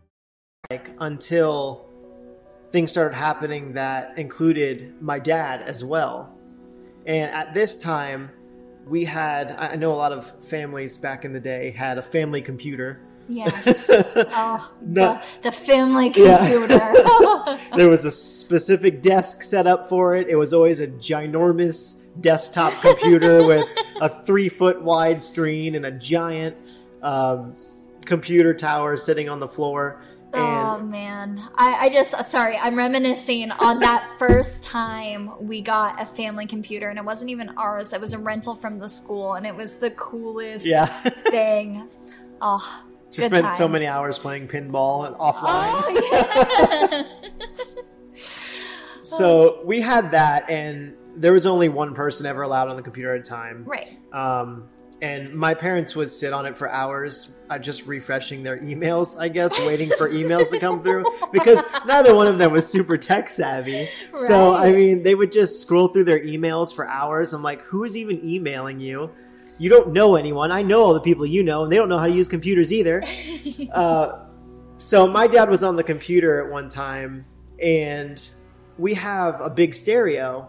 Like 0.71 0.89
until 0.99 1.85
things 2.67 2.91
started 2.91 3.15
happening 3.15 3.73
that 3.73 4.17
included 4.17 4.93
my 5.01 5.19
dad 5.19 5.61
as 5.63 5.83
well. 5.83 6.33
And 7.05 7.29
at 7.31 7.53
this 7.53 7.75
time, 7.75 8.29
we 8.87 9.03
had 9.05 9.51
I 9.51 9.75
know 9.75 9.91
a 9.91 9.99
lot 10.05 10.11
of 10.13 10.29
families 10.45 10.97
back 10.97 11.25
in 11.25 11.33
the 11.33 11.39
day 11.39 11.71
had 11.71 11.97
a 11.97 12.01
family 12.01 12.41
computer. 12.41 13.01
Yes. 13.27 13.89
Oh, 14.33 14.71
No. 14.81 15.19
the, 15.41 15.49
the 15.49 15.51
family 15.51 16.11
Yeah. 16.15 16.37
computer. 16.37 16.79
There 17.77 17.89
was 17.89 18.05
a 18.05 18.11
specific 18.11 19.01
desk 19.01 19.43
set 19.43 19.67
up 19.67 19.87
for 19.89 20.15
it. 20.15 20.27
It 20.29 20.35
was 20.35 20.53
always 20.53 20.79
a 20.79 20.87
ginormous 20.87 22.05
desktop 22.21 22.73
computer 22.81 23.45
with 23.51 23.65
a 24.01 24.09
three 24.09 24.49
foot 24.49 24.81
wide 24.81 25.21
screen 25.21 25.75
and 25.75 25.85
a 25.85 25.91
giant 25.91 26.55
um, 27.01 27.55
computer 28.05 28.53
tower 28.53 28.97
sitting 28.97 29.29
on 29.29 29.39
the 29.39 29.47
floor. 29.47 30.01
Oh 30.33 30.75
And 30.77 30.89
man, 30.89 31.49
I, 31.55 31.73
I 31.81 31.89
just 31.89 32.11
sorry. 32.29 32.57
I'm 32.57 32.75
reminiscing 32.75 33.51
on 33.51 33.79
that 33.79 34.07
first 34.19 34.63
time 34.63 35.31
we 35.39 35.61
got 35.61 36.01
a 36.01 36.05
family 36.05 36.45
computer, 36.45 36.89
and 36.89 36.97
it 36.97 37.05
wasn't 37.05 37.29
even 37.31 37.49
ours. 37.57 37.93
It 37.93 38.01
was 38.01 38.13
a 38.13 38.19
rental 38.19 38.55
from 38.55 38.79
the 38.79 38.87
school, 38.89 39.33
and 39.33 39.45
it 39.45 39.55
was 39.55 39.77
the 39.77 39.91
coolest 39.91 40.65
yeah, 40.65 40.85
thing. 41.29 41.89
Oh, 42.41 42.83
just 43.11 43.27
spent 43.27 43.49
so 43.49 43.67
many 43.67 43.87
hours 43.87 44.17
playing 44.17 44.47
pinball 44.47 45.05
and 45.07 45.15
offline. 45.15 45.71
Oh 45.73 46.09
yeah. 46.11 47.03
So 49.03 49.61
we 49.65 49.81
had 49.81 50.11
that, 50.11 50.49
and 50.49 50.95
there 51.15 51.33
was 51.33 51.45
only 51.45 51.69
one 51.69 51.93
person 51.93 52.25
ever 52.25 52.43
allowed 52.43 52.69
on 52.69 52.75
the 52.77 52.81
computer 52.81 53.13
at 53.15 53.21
a 53.21 53.23
time. 53.23 53.65
right. 53.65 53.97
Um, 54.13 54.69
and 55.01 55.33
my 55.33 55.55
parents 55.55 55.95
would 55.95 56.11
sit 56.11 56.31
on 56.31 56.45
it 56.45 56.55
for 56.55 56.69
hours, 56.69 57.33
uh, 57.49 57.57
just 57.57 57.87
refreshing 57.87 58.43
their 58.43 58.59
emails, 58.59 59.19
I 59.19 59.29
guess, 59.29 59.57
waiting 59.65 59.89
for 59.97 60.09
emails 60.09 60.51
to 60.51 60.59
come 60.59 60.83
through 60.83 61.05
because 61.31 61.59
neither 61.87 62.13
one 62.13 62.27
of 62.27 62.37
them 62.37 62.51
was 62.51 62.67
super 62.67 62.97
tech 62.97 63.27
savvy. 63.27 63.89
So, 64.15 64.53
I 64.53 64.71
mean, 64.71 65.01
they 65.01 65.15
would 65.15 65.31
just 65.31 65.59
scroll 65.59 65.87
through 65.87 66.03
their 66.03 66.19
emails 66.19 66.73
for 66.73 66.87
hours. 66.87 67.33
I'm 67.33 67.41
like, 67.41 67.61
who 67.63 67.83
is 67.83 67.97
even 67.97 68.23
emailing 68.23 68.79
you? 68.79 69.09
You 69.57 69.71
don't 69.71 69.91
know 69.91 70.15
anyone. 70.15 70.51
I 70.51 70.61
know 70.61 70.83
all 70.83 70.93
the 70.93 71.01
people 71.01 71.25
you 71.25 71.41
know, 71.41 71.63
and 71.63 71.71
they 71.71 71.77
don't 71.77 71.89
know 71.89 71.99
how 71.99 72.07
to 72.07 72.13
use 72.13 72.27
computers 72.27 72.71
either. 72.71 73.03
uh, 73.73 74.25
so, 74.77 75.07
my 75.07 75.25
dad 75.25 75.49
was 75.49 75.63
on 75.63 75.75
the 75.75 75.83
computer 75.83 76.43
at 76.45 76.51
one 76.51 76.69
time, 76.69 77.25
and 77.61 78.27
we 78.77 78.93
have 78.95 79.41
a 79.41 79.49
big 79.49 79.73
stereo 79.73 80.47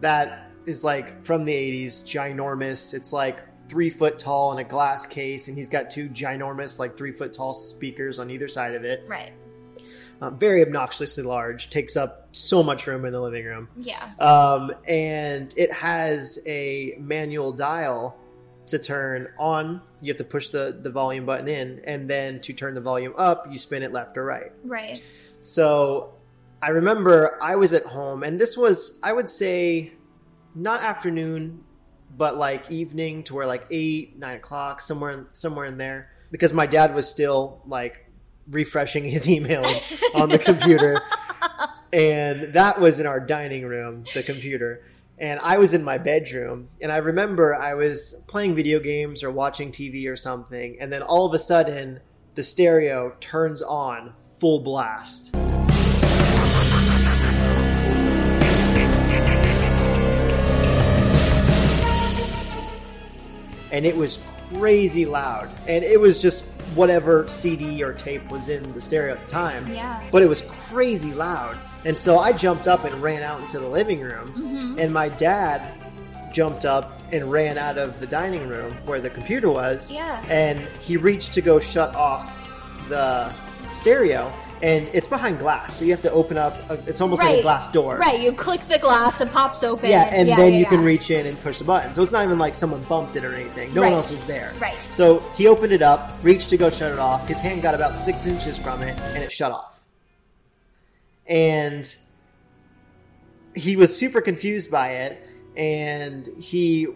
that 0.00 0.50
is 0.66 0.84
like 0.84 1.22
from 1.24 1.44
the 1.44 1.52
80s, 1.52 2.02
ginormous. 2.02 2.92
It's 2.94 3.12
like 3.12 3.38
three 3.68 3.90
foot 3.90 4.18
tall 4.18 4.52
in 4.52 4.58
a 4.58 4.68
glass 4.68 5.06
case, 5.06 5.48
and 5.48 5.56
he's 5.56 5.68
got 5.68 5.90
two 5.90 6.08
ginormous, 6.08 6.78
like 6.78 6.96
three 6.96 7.12
foot 7.12 7.32
tall 7.32 7.54
speakers 7.54 8.18
on 8.18 8.30
either 8.30 8.48
side 8.48 8.74
of 8.74 8.84
it. 8.84 9.04
Right. 9.06 9.32
Um, 10.20 10.38
very 10.38 10.62
obnoxiously 10.62 11.24
large, 11.24 11.70
takes 11.70 11.96
up 11.96 12.28
so 12.32 12.62
much 12.62 12.86
room 12.86 13.04
in 13.04 13.12
the 13.12 13.20
living 13.20 13.44
room. 13.44 13.68
Yeah. 13.76 14.10
Um, 14.18 14.72
and 14.86 15.52
it 15.56 15.72
has 15.72 16.38
a 16.46 16.96
manual 16.98 17.52
dial 17.52 18.16
to 18.68 18.78
turn 18.78 19.28
on. 19.38 19.82
You 20.00 20.12
have 20.12 20.18
to 20.18 20.24
push 20.24 20.48
the, 20.50 20.78
the 20.80 20.90
volume 20.90 21.26
button 21.26 21.48
in, 21.48 21.80
and 21.84 22.08
then 22.08 22.40
to 22.42 22.52
turn 22.52 22.74
the 22.74 22.80
volume 22.80 23.12
up, 23.16 23.50
you 23.50 23.58
spin 23.58 23.82
it 23.82 23.92
left 23.92 24.16
or 24.16 24.24
right. 24.24 24.52
Right. 24.62 25.02
So 25.40 26.14
I 26.62 26.70
remember 26.70 27.36
I 27.42 27.56
was 27.56 27.74
at 27.74 27.84
home, 27.84 28.22
and 28.22 28.40
this 28.40 28.56
was, 28.56 28.98
I 29.02 29.12
would 29.12 29.28
say, 29.28 29.92
not 30.54 30.82
afternoon, 30.82 31.64
but 32.16 32.36
like 32.36 32.70
evening 32.70 33.22
to 33.24 33.34
where 33.34 33.46
like 33.46 33.66
eight, 33.70 34.18
nine 34.18 34.36
o'clock, 34.36 34.80
somewhere, 34.80 35.10
in, 35.10 35.26
somewhere 35.32 35.66
in 35.66 35.78
there, 35.78 36.10
because 36.30 36.52
my 36.52 36.66
dad 36.66 36.94
was 36.94 37.08
still 37.08 37.62
like 37.66 38.10
refreshing 38.50 39.04
his 39.08 39.26
emails 39.26 40.00
on 40.14 40.28
the 40.28 40.38
computer, 40.38 40.96
and 41.92 42.54
that 42.54 42.80
was 42.80 43.00
in 43.00 43.06
our 43.06 43.20
dining 43.20 43.64
room, 43.64 44.04
the 44.14 44.22
computer. 44.22 44.84
and 45.18 45.38
I 45.40 45.58
was 45.58 45.74
in 45.74 45.84
my 45.84 45.98
bedroom, 45.98 46.68
and 46.80 46.90
I 46.90 46.96
remember 46.96 47.54
I 47.54 47.74
was 47.74 48.24
playing 48.28 48.54
video 48.54 48.80
games 48.80 49.22
or 49.22 49.30
watching 49.30 49.70
TV 49.70 50.08
or 50.08 50.16
something, 50.16 50.76
and 50.80 50.92
then 50.92 51.02
all 51.02 51.26
of 51.26 51.34
a 51.34 51.38
sudden 51.38 52.00
the 52.34 52.42
stereo 52.42 53.14
turns 53.20 53.62
on 53.62 54.12
full 54.40 54.60
blast. 54.60 55.34
And 63.74 63.84
it 63.84 63.96
was 63.96 64.20
crazy 64.54 65.04
loud. 65.04 65.50
And 65.66 65.82
it 65.82 65.98
was 65.98 66.22
just 66.22 66.44
whatever 66.76 67.28
CD 67.28 67.82
or 67.82 67.92
tape 67.92 68.30
was 68.30 68.48
in 68.48 68.72
the 68.72 68.80
stereo 68.80 69.14
at 69.14 69.20
the 69.20 69.26
time. 69.26 69.66
Yeah. 69.74 70.00
But 70.12 70.22
it 70.22 70.28
was 70.28 70.42
crazy 70.42 71.12
loud. 71.12 71.58
And 71.84 71.98
so 71.98 72.20
I 72.20 72.32
jumped 72.32 72.68
up 72.68 72.84
and 72.84 73.02
ran 73.02 73.24
out 73.24 73.40
into 73.40 73.58
the 73.58 73.66
living 73.66 74.00
room. 74.00 74.28
Mm-hmm. 74.28 74.78
And 74.78 74.94
my 74.94 75.08
dad 75.08 75.74
jumped 76.32 76.64
up 76.64 77.00
and 77.10 77.32
ran 77.32 77.58
out 77.58 77.76
of 77.76 77.98
the 77.98 78.06
dining 78.06 78.46
room 78.46 78.72
where 78.86 79.00
the 79.00 79.10
computer 79.10 79.50
was. 79.50 79.90
Yeah. 79.90 80.24
And 80.28 80.60
he 80.80 80.96
reached 80.96 81.34
to 81.34 81.40
go 81.40 81.58
shut 81.58 81.96
off 81.96 82.32
the 82.88 83.28
stereo. 83.74 84.32
And 84.62 84.88
it's 84.94 85.06
behind 85.08 85.38
glass, 85.40 85.74
so 85.74 85.84
you 85.84 85.90
have 85.90 86.00
to 86.02 86.12
open 86.12 86.38
up. 86.38 86.54
A, 86.70 86.74
it's 86.86 87.00
almost 87.00 87.20
like 87.22 87.40
a 87.40 87.42
glass 87.42 87.70
door. 87.70 87.98
Right, 87.98 88.20
you 88.20 88.32
click 88.32 88.66
the 88.68 88.78
glass, 88.78 89.20
it 89.20 89.30
pops 89.30 89.62
open. 89.62 89.90
Yeah, 89.90 90.04
and 90.04 90.28
then 90.28 90.52
yeah, 90.54 90.58
you 90.60 90.64
can 90.66 90.82
reach 90.82 91.10
in 91.10 91.26
and 91.26 91.38
push 91.42 91.58
the 91.58 91.64
button. 91.64 91.92
So 91.92 92.02
it's 92.02 92.12
not 92.12 92.24
even 92.24 92.38
like 92.38 92.54
someone 92.54 92.82
bumped 92.84 93.16
it 93.16 93.24
or 93.24 93.34
anything. 93.34 93.74
No 93.74 93.82
Right. 93.82 93.88
one 93.88 93.96
else 93.98 94.12
is 94.12 94.24
there. 94.24 94.52
Right. 94.58 94.80
So 94.90 95.18
he 95.36 95.48
opened 95.48 95.72
it 95.72 95.82
up, 95.82 96.12
reached 96.22 96.48
to 96.50 96.56
go 96.56 96.70
shut 96.70 96.92
it 96.92 96.98
off. 96.98 97.28
His 97.28 97.40
hand 97.40 97.60
got 97.62 97.74
about 97.74 97.94
six 97.94 98.24
inches 98.26 98.56
from 98.56 98.80
it, 98.82 98.98
and 98.98 99.22
it 99.22 99.30
shut 99.30 99.52
off. 99.52 99.80
And 101.26 101.94
he 103.54 103.76
was 103.76 103.94
super 103.96 104.20
confused 104.20 104.70
by 104.70 104.90
it, 104.90 105.26
and 105.56 106.26
he 106.40 106.88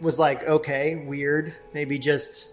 was 0.00 0.18
like, 0.18 0.44
"Okay, 0.44 0.94
weird. 1.06 1.52
Maybe 1.74 1.98
just." 1.98 2.52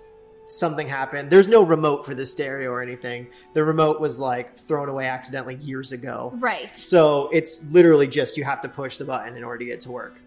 Something 0.50 0.88
happened. 0.88 1.29
There's 1.29 1.48
no 1.48 1.63
remote 1.63 2.06
for 2.06 2.15
the 2.15 2.25
stereo 2.25 2.72
or 2.72 2.82
anything. 2.82 3.27
The 3.53 3.63
remote 3.63 4.01
was 4.01 4.20
like 4.20 4.58
thrown 4.58 4.89
away 4.89 5.08
accidentally 5.08 5.56
years 5.56 5.91
ago. 5.91 6.34
Right. 6.39 6.75
So 6.75 7.29
it's 7.32 7.70
literally 7.72 8.08
just 8.08 8.36
you 8.36 8.44
have 8.44 8.62
to 8.63 8.70
push 8.70 8.98
the 8.98 9.06
button 9.06 9.38
in 9.38 9.44
order 9.44 9.60
to 9.60 9.65
get 9.65 9.74
it 9.75 9.82
to 9.82 9.91
work. 9.91 10.20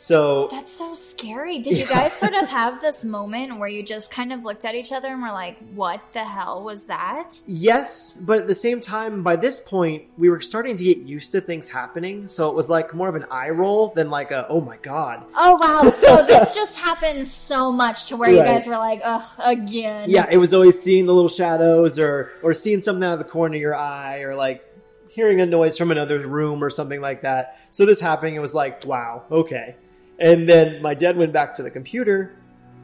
So 0.00 0.48
That's 0.50 0.72
so 0.72 0.94
scary. 0.94 1.58
Did 1.58 1.76
you 1.76 1.86
guys 1.98 2.14
sort 2.14 2.32
of 2.34 2.48
have 2.48 2.80
this 2.80 3.04
moment 3.04 3.58
where 3.58 3.68
you 3.68 3.82
just 3.82 4.10
kind 4.10 4.32
of 4.32 4.46
looked 4.46 4.64
at 4.64 4.74
each 4.74 4.92
other 4.92 5.08
and 5.08 5.20
were 5.20 5.30
like, 5.30 5.58
what 5.74 6.00
the 6.12 6.24
hell 6.24 6.64
was 6.64 6.84
that? 6.84 7.38
yes, 7.46 8.14
but 8.14 8.38
at 8.38 8.46
the 8.46 8.54
same 8.54 8.80
time, 8.80 9.22
by 9.22 9.36
this 9.36 9.60
point, 9.60 10.04
we 10.16 10.30
were 10.30 10.40
starting 10.40 10.74
to 10.74 10.82
get 10.82 10.98
used 10.98 11.32
to 11.32 11.40
things 11.40 11.68
happening. 11.68 12.26
So 12.28 12.48
it 12.48 12.54
was 12.54 12.70
like 12.70 12.94
more 12.94 13.08
of 13.08 13.14
an 13.14 13.26
eye 13.30 13.50
roll 13.50 13.88
than 13.88 14.08
like 14.08 14.30
a 14.30 14.46
oh 14.48 14.62
my 14.62 14.78
god. 14.78 15.24
Oh, 15.36 15.56
wow. 15.60 15.90
So 16.00 16.24
this 16.24 16.54
just 16.54 16.78
happened 16.78 17.26
so 17.26 17.70
much 17.70 18.06
to 18.06 18.16
where 18.16 18.30
you 18.30 18.38
guys 18.38 18.66
were 18.66 18.78
like, 18.78 19.02
ugh, 19.04 19.22
again. 19.38 20.08
Yeah, 20.08 20.26
it 20.30 20.38
was 20.38 20.54
always 20.54 20.80
seeing 20.80 21.04
the 21.04 21.12
little 21.12 21.28
shadows 21.28 21.98
or 21.98 22.32
or 22.42 22.54
seeing 22.54 22.80
something 22.80 23.04
out 23.04 23.14
of 23.14 23.18
the 23.18 23.26
corner 23.26 23.56
of 23.56 23.60
your 23.60 23.76
eye 23.76 24.20
or 24.20 24.34
like 24.34 24.64
hearing 25.10 25.40
a 25.40 25.46
noise 25.46 25.76
from 25.76 25.90
another 25.90 26.26
room 26.26 26.64
or 26.64 26.70
something 26.70 27.02
like 27.02 27.20
that. 27.22 27.58
So 27.70 27.84
this 27.84 28.00
happening, 28.00 28.34
it 28.34 28.40
was 28.40 28.54
like, 28.54 28.86
wow, 28.86 29.24
okay. 29.30 29.76
And 30.20 30.48
then 30.48 30.82
my 30.82 30.94
dad 30.94 31.16
went 31.16 31.32
back 31.32 31.54
to 31.54 31.62
the 31.62 31.70
computer 31.70 32.36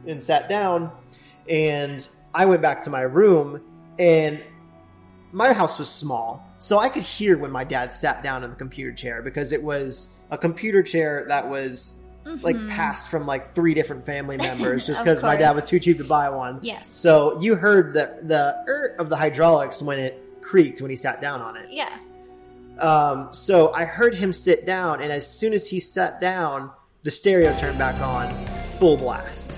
and 0.07 0.21
sat 0.21 0.49
down, 0.49 0.91
and 1.47 2.07
I 2.33 2.45
went 2.45 2.61
back 2.61 2.81
to 2.83 2.89
my 2.89 3.01
room, 3.01 3.61
and 3.99 4.43
my 5.31 5.53
house 5.53 5.77
was 5.77 5.89
small, 5.89 6.43
so 6.57 6.79
I 6.79 6.89
could 6.89 7.03
hear 7.03 7.37
when 7.37 7.51
my 7.51 7.63
dad 7.63 7.93
sat 7.93 8.23
down 8.23 8.43
in 8.43 8.49
the 8.49 8.55
computer 8.55 8.91
chair 8.91 9.21
because 9.21 9.51
it 9.51 9.61
was 9.61 10.17
a 10.31 10.37
computer 10.37 10.81
chair 10.81 11.25
that 11.27 11.47
was 11.47 12.03
like 12.41 12.55
passed 12.67 13.09
from 13.09 13.25
like 13.25 13.45
three 13.45 13.73
different 13.73 14.05
family 14.05 14.37
members 14.37 14.85
just 14.85 14.97
Mm-hmm. 14.97 15.09
Because 15.09 15.23
my 15.23 15.35
dad 15.35 15.55
was 15.55 15.65
too 15.65 15.79
cheap 15.79 15.97
to 15.97 16.03
buy 16.03 16.29
one. 16.29 16.59
Yes. 16.61 16.93
So 16.93 17.39
you 17.39 17.55
heard 17.55 17.93
the 17.93 18.19
the 18.23 18.63
er 18.67 18.95
of 18.99 19.09
the 19.09 19.15
hydraulics 19.15 19.81
when 19.81 19.99
it 19.99 20.41
creaked 20.41 20.81
when 20.81 20.89
he 20.89 20.97
sat 20.97 21.21
down 21.21 21.41
on 21.41 21.55
it. 21.55 21.67
Yeah. 21.69 21.95
Um, 22.79 23.29
so 23.31 23.71
I 23.73 23.85
heard 23.85 24.13
him 24.13 24.33
sit 24.33 24.65
down, 24.65 25.01
and 25.01 25.11
as 25.11 25.29
soon 25.29 25.53
as 25.53 25.67
he 25.67 25.79
sat 25.79 26.19
down, 26.19 26.71
the 27.07 27.11
stereo 27.11 27.57
turned 27.57 27.77
back 27.77 28.01
on, 28.01 28.27
full 28.79 28.97
blast. 28.97 29.57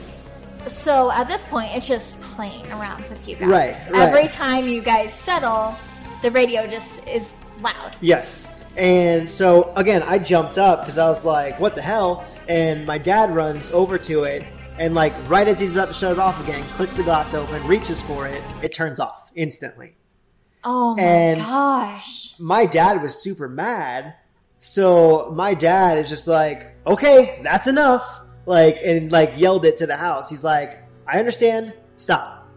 So 0.68 1.12
at 1.12 1.28
this 1.28 1.44
point, 1.44 1.76
it's 1.76 1.88
just 1.88 2.22
playing 2.22 2.64
around 2.72 3.04
with 3.10 3.28
you 3.28 3.36
guys. 3.38 3.50
Right, 3.50 3.90
right. 3.90 4.02
Every 4.08 4.28
time 4.28 4.68
you 4.68 4.84
guys 4.84 5.16
settle, 5.16 5.76
the 6.22 6.30
radio 6.30 6.68
just 6.68 7.04
is 7.08 7.40
loud. 7.60 7.96
Yes. 8.02 8.52
And 8.78 9.28
so 9.28 9.74
again, 9.76 10.04
I 10.04 10.20
jumped 10.20 10.60
up 10.60 10.82
because 10.82 11.00
I 11.00 11.08
was 11.10 11.26
like, 11.26 11.60
"What 11.60 11.74
the 11.74 11.82
hell?" 11.82 12.24
And 12.48 12.86
my 12.86 13.00
dad 13.00 13.34
runs 13.34 13.72
over 13.72 13.98
to 13.98 14.26
it, 14.26 14.46
and 14.78 14.94
like 14.94 15.14
right 15.28 15.48
as 15.48 15.60
he's 15.60 15.72
about 15.72 15.88
to 15.88 15.94
shut 15.96 16.12
it 16.12 16.20
off 16.20 16.40
again, 16.44 16.64
clicks 16.76 16.98
the 16.98 17.04
glass 17.04 17.34
open, 17.34 17.66
reaches 17.66 18.00
for 18.04 18.28
it, 18.28 18.44
it 18.62 18.76
turns 18.76 19.00
off 19.00 19.32
instantly. 19.34 19.96
Oh 20.64 20.96
my 20.96 21.02
And- 21.02 21.40
gosh. 21.42 22.36
my 22.40 22.68
dad 22.68 23.02
was 23.02 23.16
super 23.20 23.50
mad. 23.50 24.14
So 24.60 25.32
my 25.36 25.54
dad 25.54 25.98
is 25.98 26.10
just 26.10 26.28
like, 26.28 26.76
okay, 26.86 27.40
that's 27.44 27.68
enough. 27.68 28.22
Like, 28.46 28.80
and 28.84 29.12
like 29.12 29.34
yelled 29.38 29.66
it 29.66 29.78
to 29.78 29.88
the 29.88 29.96
house. 29.96 30.30
He's 30.30 30.44
like, 30.44 30.78
I 31.08 31.18
understand, 31.20 31.74
stop. 31.98 32.48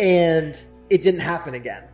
And 0.00 0.62
it 0.90 1.02
didn't 1.02 1.20
happen 1.20 1.54
again. 1.54 1.84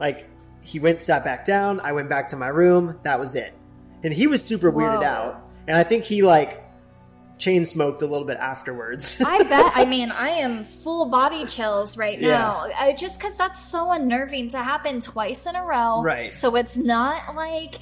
Like, 0.00 0.28
he 0.62 0.78
went, 0.78 1.00
sat 1.00 1.24
back 1.24 1.44
down. 1.44 1.80
I 1.80 1.92
went 1.92 2.08
back 2.08 2.28
to 2.28 2.36
my 2.36 2.48
room. 2.48 2.98
That 3.02 3.18
was 3.18 3.36
it. 3.36 3.52
And 4.04 4.12
he 4.12 4.26
was 4.26 4.42
super 4.42 4.72
weirded 4.72 5.00
Whoa. 5.00 5.06
out. 5.06 5.50
And 5.66 5.76
I 5.76 5.84
think 5.84 6.04
he 6.04 6.22
like 6.22 6.62
chain 7.38 7.64
smoked 7.64 8.02
a 8.02 8.06
little 8.06 8.26
bit 8.26 8.38
afterwards. 8.38 9.20
I 9.26 9.42
bet. 9.42 9.72
I 9.74 9.84
mean, 9.84 10.10
I 10.10 10.28
am 10.30 10.64
full 10.64 11.06
body 11.06 11.44
chills 11.46 11.96
right 11.96 12.20
Yeah. 12.20 12.30
now. 12.30 12.68
I, 12.76 12.92
just 12.92 13.18
because 13.18 13.36
that's 13.36 13.60
so 13.60 13.90
unnerving 13.90 14.50
to 14.50 14.58
happen 14.62 15.00
twice 15.00 15.46
in 15.46 15.56
a 15.56 15.64
row. 15.64 16.02
Right. 16.02 16.32
So 16.32 16.56
it's 16.56 16.76
not 16.76 17.34
like 17.34 17.74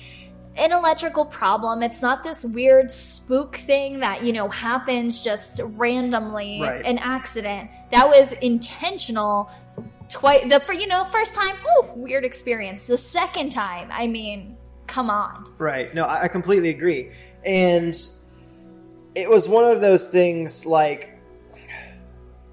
an 0.56 0.72
electrical 0.72 1.24
problem. 1.24 1.82
It's 1.82 2.02
not 2.02 2.22
this 2.22 2.44
weird 2.44 2.90
spook 2.90 3.56
thing 3.56 4.00
that, 4.00 4.24
you 4.24 4.32
know, 4.32 4.48
happens 4.48 5.22
just 5.22 5.60
randomly, 5.64 6.60
Right. 6.60 6.84
an 6.84 6.98
accident. 6.98 7.70
That 7.92 8.08
was 8.08 8.32
intentional. 8.32 9.50
Twice, 10.08 10.42
the 10.50 10.58
for 10.60 10.72
you 10.72 10.88
know, 10.88 11.04
first 11.04 11.34
time, 11.36 11.54
whew, 11.62 11.92
weird 12.02 12.24
experience. 12.24 12.86
The 12.86 12.98
second 12.98 13.50
time, 13.50 13.88
I 13.92 14.08
mean, 14.08 14.56
come 14.88 15.08
on. 15.08 15.52
Right. 15.58 15.94
No, 15.94 16.04
I 16.04 16.24
I 16.24 16.28
completely 16.28 16.70
agree. 16.70 17.12
And 17.44 17.96
it 19.14 19.30
was 19.30 19.48
one 19.48 19.64
of 19.64 19.80
those 19.80 20.08
things 20.08 20.66
like 20.66 21.09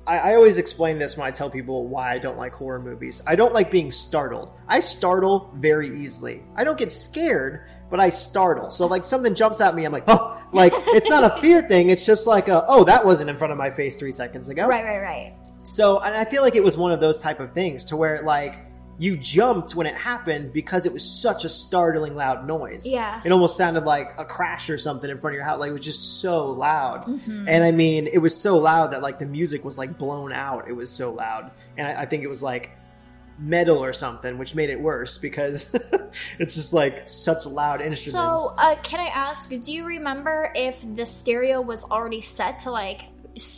I, 0.07 0.31
I 0.31 0.35
always 0.35 0.57
explain 0.57 0.97
this 0.97 1.17
when 1.17 1.27
I 1.27 1.31
tell 1.31 1.49
people 1.49 1.87
why 1.87 2.13
I 2.13 2.17
don't 2.17 2.37
like 2.37 2.53
horror 2.53 2.79
movies. 2.79 3.21
I 3.27 3.35
don't 3.35 3.53
like 3.53 3.69
being 3.69 3.91
startled. 3.91 4.53
I 4.67 4.79
startle 4.79 5.53
very 5.57 5.89
easily. 5.99 6.43
I 6.55 6.63
don't 6.63 6.77
get 6.77 6.91
scared, 6.91 7.67
but 7.89 7.99
I 7.99 8.09
startle. 8.09 8.71
So 8.71 8.87
like 8.87 9.03
something 9.03 9.35
jumps 9.35 9.59
at 9.59 9.75
me, 9.75 9.85
I'm 9.85 9.91
like, 9.91 10.05
oh, 10.07 10.41
like 10.53 10.73
it's 10.75 11.09
not 11.09 11.23
a 11.23 11.41
fear 11.41 11.61
thing. 11.61 11.89
It's 11.89 12.05
just 12.05 12.25
like 12.25 12.47
a, 12.47 12.63
oh, 12.67 12.85
that 12.85 13.05
wasn't 13.05 13.29
in 13.29 13.37
front 13.37 13.51
of 13.51 13.57
my 13.57 13.69
face 13.69 13.95
three 13.97 14.13
seconds 14.13 14.49
ago. 14.49 14.65
Right, 14.65 14.83
right, 14.83 15.01
right. 15.01 15.35
So, 15.63 15.99
and 15.99 16.15
I 16.15 16.23
feel 16.23 16.41
like 16.41 16.55
it 16.55 16.63
was 16.63 16.77
one 16.77 16.93
of 16.93 17.01
those 17.01 17.21
type 17.21 17.41
of 17.41 17.51
things 17.53 17.83
to 17.85 17.97
where 17.97 18.21
like 18.21 18.55
you 18.99 19.15
jumped 19.15 19.75
when 19.75 19.85
it 19.85 19.95
happened 19.95 20.51
because 20.53 20.85
it 20.85 20.93
was 20.93 21.03
such 21.03 21.45
a 21.45 21.49
startling 21.49 22.15
loud 22.15 22.47
noise. 22.47 22.85
Yeah. 22.85 23.21
It 23.23 23.31
almost 23.31 23.55
sounded 23.55 23.83
like 23.83 24.13
a 24.17 24.25
crash 24.25 24.69
or 24.69 24.77
something 24.77 25.09
in 25.09 25.19
front 25.19 25.33
of 25.33 25.35
your 25.35 25.43
house. 25.43 25.59
Like 25.59 25.69
it 25.69 25.73
was 25.73 25.85
just 25.85 26.19
so 26.19 26.49
loud. 26.51 27.05
Mm-hmm. 27.05 27.47
And 27.47 27.63
I 27.63 27.71
mean, 27.71 28.07
it 28.07 28.17
was 28.17 28.35
so 28.35 28.57
loud 28.57 28.91
that 28.91 29.03
like 29.03 29.19
the 29.19 29.27
music 29.27 29.63
was 29.63 29.77
like 29.77 29.97
blown 29.97 30.33
out. 30.33 30.67
It 30.67 30.73
was 30.73 30.89
so 30.89 31.13
loud. 31.13 31.51
And 31.77 31.85
I, 31.85 32.01
I 32.01 32.05
think 32.05 32.23
it 32.23 32.27
was 32.27 32.41
like 32.41 32.71
metal 33.39 33.83
or 33.83 33.93
something, 33.93 34.39
which 34.39 34.55
made 34.55 34.71
it 34.71 34.79
worse 34.79 35.19
because 35.19 35.75
it's 36.39 36.55
just 36.55 36.73
like 36.73 37.07
such 37.07 37.45
loud 37.45 37.81
instruments. 37.81 38.13
So, 38.13 38.55
uh, 38.57 38.75
can 38.81 38.99
I 38.99 39.07
ask, 39.07 39.49
do 39.49 39.71
you 39.71 39.85
remember 39.85 40.51
if 40.55 40.83
the 40.95 41.05
stereo 41.05 41.61
was 41.61 41.83
already 41.85 42.21
set 42.21 42.59
to 42.61 42.71
like 42.71 43.03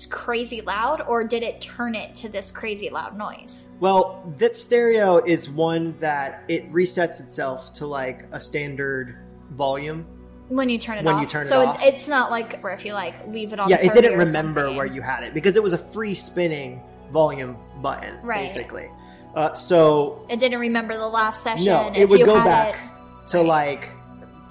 crazy 0.09 0.61
loud, 0.61 1.01
or 1.01 1.23
did 1.23 1.43
it 1.43 1.61
turn 1.61 1.95
it 1.95 2.15
to 2.15 2.29
this 2.29 2.51
crazy 2.51 2.89
loud 2.89 3.17
noise? 3.17 3.69
Well, 3.79 4.23
that 4.37 4.55
stereo 4.55 5.17
is 5.23 5.49
one 5.49 5.97
that 5.99 6.43
it 6.47 6.69
resets 6.71 7.19
itself 7.19 7.73
to 7.73 7.85
like 7.87 8.25
a 8.31 8.39
standard 8.39 9.17
volume. 9.51 10.05
When 10.49 10.67
you 10.69 10.79
turn 10.79 10.97
it 10.97 11.05
When 11.05 11.15
off. 11.15 11.21
you 11.21 11.27
turn 11.27 11.45
it 11.45 11.49
so 11.49 11.65
off. 11.67 11.83
it's 11.83 12.07
not 12.07 12.31
like 12.31 12.59
where 12.63 12.73
if 12.73 12.83
you 12.83 12.93
like 12.93 13.27
leave 13.27 13.53
it 13.53 13.59
on. 13.59 13.69
yeah, 13.69 13.77
it 13.77 13.93
didn't 13.93 14.17
remember 14.17 14.61
something. 14.61 14.77
where 14.77 14.85
you 14.87 15.01
had 15.01 15.23
it 15.23 15.33
because 15.33 15.55
it 15.55 15.61
was 15.63 15.73
a 15.73 15.77
free 15.77 16.13
spinning 16.15 16.81
volume 17.11 17.55
button, 17.81 18.17
Right. 18.23 18.47
basically. 18.47 18.89
Uh, 19.35 19.53
so 19.53 20.25
It 20.27 20.39
didn't 20.39 20.59
remember 20.59 20.97
the 20.97 21.07
last 21.07 21.43
session. 21.43 21.65
no, 21.67 21.89
if 21.89 21.97
it 21.97 22.09
would 22.09 22.19
you 22.21 22.25
go 22.25 22.33
back 22.43 22.75
it- 22.75 23.27
to 23.29 23.41
like 23.43 23.89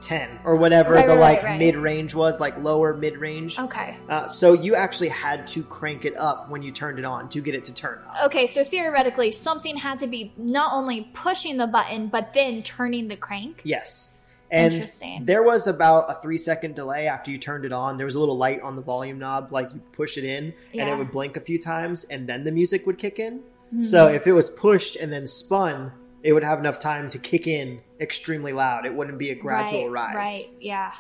ten 0.00 0.38
or 0.44 0.56
whatever 0.56 0.94
Right, 0.94 1.06
the 1.06 1.14
right, 1.14 1.20
like 1.20 1.42
right, 1.42 1.50
right. 1.50 1.58
mid 1.58 1.76
range 1.76 2.14
was, 2.14 2.40
like 2.40 2.56
lower 2.58 2.94
mid 2.94 3.18
range. 3.18 3.58
Okay. 3.58 3.96
Uh, 4.08 4.28
so 4.28 4.52
you 4.52 4.74
actually 4.74 5.08
had 5.08 5.46
to 5.48 5.62
crank 5.64 6.04
it 6.04 6.16
up 6.16 6.48
when 6.50 6.62
you 6.62 6.72
turned 6.72 6.98
it 6.98 7.04
on 7.04 7.28
to 7.30 7.40
get 7.40 7.54
it 7.54 7.64
to 7.66 7.74
turn 7.74 8.02
up. 8.06 8.26
Okay, 8.26 8.46
so 8.46 8.64
theoretically, 8.64 9.30
something 9.30 9.76
had 9.76 9.98
to 10.00 10.06
be 10.06 10.32
not 10.36 10.72
only 10.72 11.10
pushing 11.12 11.56
the 11.56 11.66
button, 11.66 12.08
but 12.08 12.32
then 12.32 12.62
turning 12.62 13.08
the 13.08 13.16
crank. 13.16 13.62
Yes. 13.64 14.14
And 14.50 14.72
Interesting. 14.72 15.26
there 15.26 15.42
was 15.42 15.66
about 15.66 16.10
a 16.10 16.14
three 16.22 16.38
second 16.38 16.74
delay 16.74 17.06
after 17.06 17.30
you 17.30 17.38
turned 17.38 17.64
it 17.66 17.72
on. 17.72 17.96
There 17.98 18.06
was 18.06 18.14
a 18.14 18.20
little 18.20 18.38
light 18.38 18.62
on 18.62 18.76
the 18.76 18.82
volume 18.82 19.18
knob, 19.18 19.52
like 19.52 19.72
you 19.74 19.80
push 19.92 20.16
it 20.16 20.24
in 20.24 20.54
and 20.72 20.88
it 20.88 20.96
would 20.96 21.10
blink 21.10 21.36
a 21.36 21.40
few 21.40 21.58
times 21.58 22.04
and 22.04 22.26
then 22.26 22.44
the 22.44 22.52
music 22.52 22.86
would 22.86 22.96
kick 22.96 23.18
in. 23.18 23.40
Hmm. 23.70 23.82
So 23.82 24.06
if 24.08 24.26
it 24.26 24.32
was 24.32 24.48
pushed 24.48 24.96
and 24.96 25.12
then 25.12 25.26
spun, 25.26 25.92
it 26.22 26.32
would 26.32 26.42
have 26.44 26.58
enough 26.58 26.78
time 26.78 27.08
to 27.10 27.18
kick 27.18 27.46
in 27.46 27.80
extremely 28.00 28.52
loud. 28.52 28.86
It 28.86 28.94
wouldn't 28.94 29.18
be 29.18 29.30
a 29.30 29.34
gradual 29.34 29.88
right, 29.88 30.14
rise. 30.14 30.16
Right. 30.16 30.44
Yeah. 30.60 30.92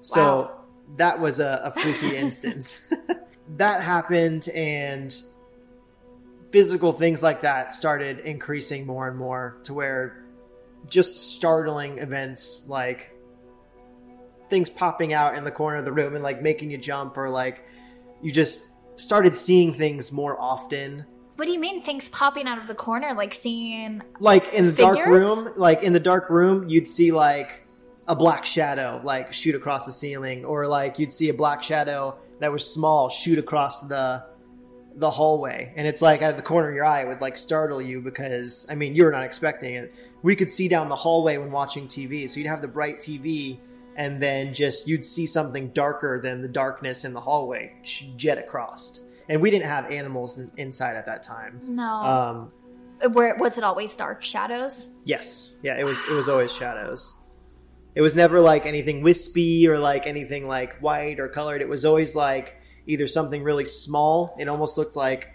So 0.00 0.20
Wow. 0.40 0.60
that 0.96 1.20
was 1.20 1.40
a, 1.40 1.60
a 1.64 1.70
freaky 1.72 2.16
instance. 2.24 2.92
that 3.56 3.82
happened, 3.82 4.48
and 4.48 5.14
physical 6.50 6.92
things 6.92 7.22
like 7.22 7.40
that 7.42 7.72
started 7.72 8.20
increasing 8.20 8.86
more 8.86 9.08
and 9.08 9.16
more 9.16 9.58
to 9.64 9.74
where 9.74 10.24
just 10.90 11.34
startling 11.36 11.98
events 11.98 12.66
like 12.68 13.10
things 14.48 14.68
popping 14.68 15.12
out 15.12 15.34
in 15.36 15.42
the 15.44 15.50
corner 15.50 15.78
of 15.78 15.84
the 15.84 15.92
room 15.92 16.14
and 16.14 16.22
like 16.22 16.42
making 16.42 16.70
you 16.70 16.78
jump, 16.78 17.16
or 17.16 17.30
like 17.30 17.64
you 18.22 18.30
just 18.30 18.70
started 18.98 19.34
seeing 19.34 19.74
things 19.74 20.12
more 20.12 20.40
often. 20.40 21.04
What 21.36 21.46
do 21.46 21.52
you 21.52 21.58
mean 21.58 21.82
things 21.82 22.08
popping 22.08 22.46
out 22.46 22.58
of 22.58 22.68
the 22.68 22.74
corner, 22.74 23.12
like 23.12 23.34
seeing? 23.34 24.02
like 24.20 24.52
in 24.54 24.66
the 24.66 24.72
dark 24.72 24.98
room? 25.06 25.52
Like 25.56 25.82
in 25.82 25.92
the 25.92 26.00
dark 26.00 26.30
room 26.30 26.68
you'd 26.68 26.86
see 26.86 27.10
like 27.10 27.62
a 28.06 28.14
black 28.14 28.44
shadow 28.44 29.00
like 29.02 29.32
shoot 29.32 29.54
across 29.54 29.86
the 29.86 29.92
ceiling 29.92 30.44
or 30.44 30.66
like 30.66 30.98
you'd 30.98 31.10
see 31.10 31.30
a 31.30 31.34
black 31.34 31.62
shadow 31.62 32.16
that 32.38 32.52
was 32.52 32.70
small 32.70 33.08
shoot 33.08 33.38
across 33.38 33.80
the 33.82 34.24
the 34.96 35.10
hallway. 35.10 35.72
And 35.74 35.88
it's 35.88 36.00
like 36.00 36.22
out 36.22 36.30
of 36.30 36.36
the 36.36 36.42
corner 36.42 36.68
of 36.68 36.74
your 36.74 36.84
eye 36.84 37.02
it 37.02 37.08
would 37.08 37.20
like 37.20 37.36
startle 37.36 37.82
you 37.82 38.00
because 38.00 38.64
i 38.70 38.76
mean 38.76 38.94
you 38.94 39.04
were 39.04 39.10
not 39.10 39.24
expecting 39.24 39.74
it. 39.74 39.92
We 40.22 40.36
could 40.36 40.50
see 40.50 40.68
down 40.68 40.88
the 40.88 40.96
hallway 40.96 41.36
when 41.38 41.50
watching 41.50 41.88
tv 41.88 42.28
so 42.28 42.38
you'd 42.38 42.48
have 42.48 42.62
the 42.62 42.68
bright 42.68 43.00
tv 43.00 43.58
and 43.96 44.22
then 44.22 44.54
just 44.54 44.86
you'd 44.86 45.04
see 45.04 45.26
something 45.26 45.68
darker 45.70 46.20
than 46.20 46.42
the 46.42 46.48
darkness 46.48 47.04
in 47.04 47.12
the 47.12 47.20
hallway 47.20 47.72
jet 48.16 48.38
across 48.38 49.00
and 49.28 49.40
we 49.40 49.50
didn't 49.50 49.66
have 49.66 49.90
animals 49.90 50.38
in, 50.38 50.50
inside 50.56 50.96
at 50.96 51.06
that 51.06 51.22
time 51.22 51.60
No. 51.64 51.84
um 51.84 52.52
Where 53.12 53.34
was 53.36 53.58
it 53.58 53.64
always 53.64 53.94
dark 53.96 54.22
shadows? 54.22 54.88
Yes. 55.04 55.52
Yeah, 55.62 55.76
it 55.78 55.84
was 55.84 55.98
it 56.08 56.12
was 56.12 56.28
always 56.28 56.52
shadows. 56.54 57.12
It 57.94 58.00
was 58.00 58.14
never 58.14 58.40
like 58.40 58.66
anything 58.66 59.02
wispy 59.02 59.68
or 59.68 59.78
like 59.78 60.06
anything 60.06 60.46
like 60.48 60.78
white 60.80 61.20
or 61.20 61.28
colored. 61.28 61.60
It 61.62 61.68
was 61.68 61.84
always 61.84 62.14
like 62.16 62.56
either 62.86 63.06
something 63.06 63.42
really 63.42 63.64
small. 63.64 64.34
It 64.38 64.48
almost 64.48 64.76
looked 64.78 64.96
like 64.96 65.30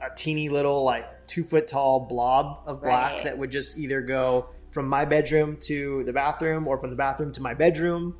a 0.00 0.14
teeny 0.14 0.48
little 0.48 0.82
like 0.84 1.26
two 1.26 1.44
foot 1.44 1.66
tall 1.68 2.00
blob 2.00 2.60
of 2.66 2.80
black 2.82 3.12
Right. 3.14 3.24
that 3.24 3.38
would 3.38 3.50
just 3.50 3.78
either 3.78 4.00
go 4.02 4.50
from 4.70 4.88
my 4.88 5.04
bedroom 5.04 5.56
to 5.62 6.02
the 6.04 6.12
bathroom 6.12 6.66
or 6.68 6.78
from 6.78 6.90
the 6.90 6.96
bathroom 6.96 7.32
to 7.32 7.40
my 7.42 7.54
bedroom, 7.54 8.16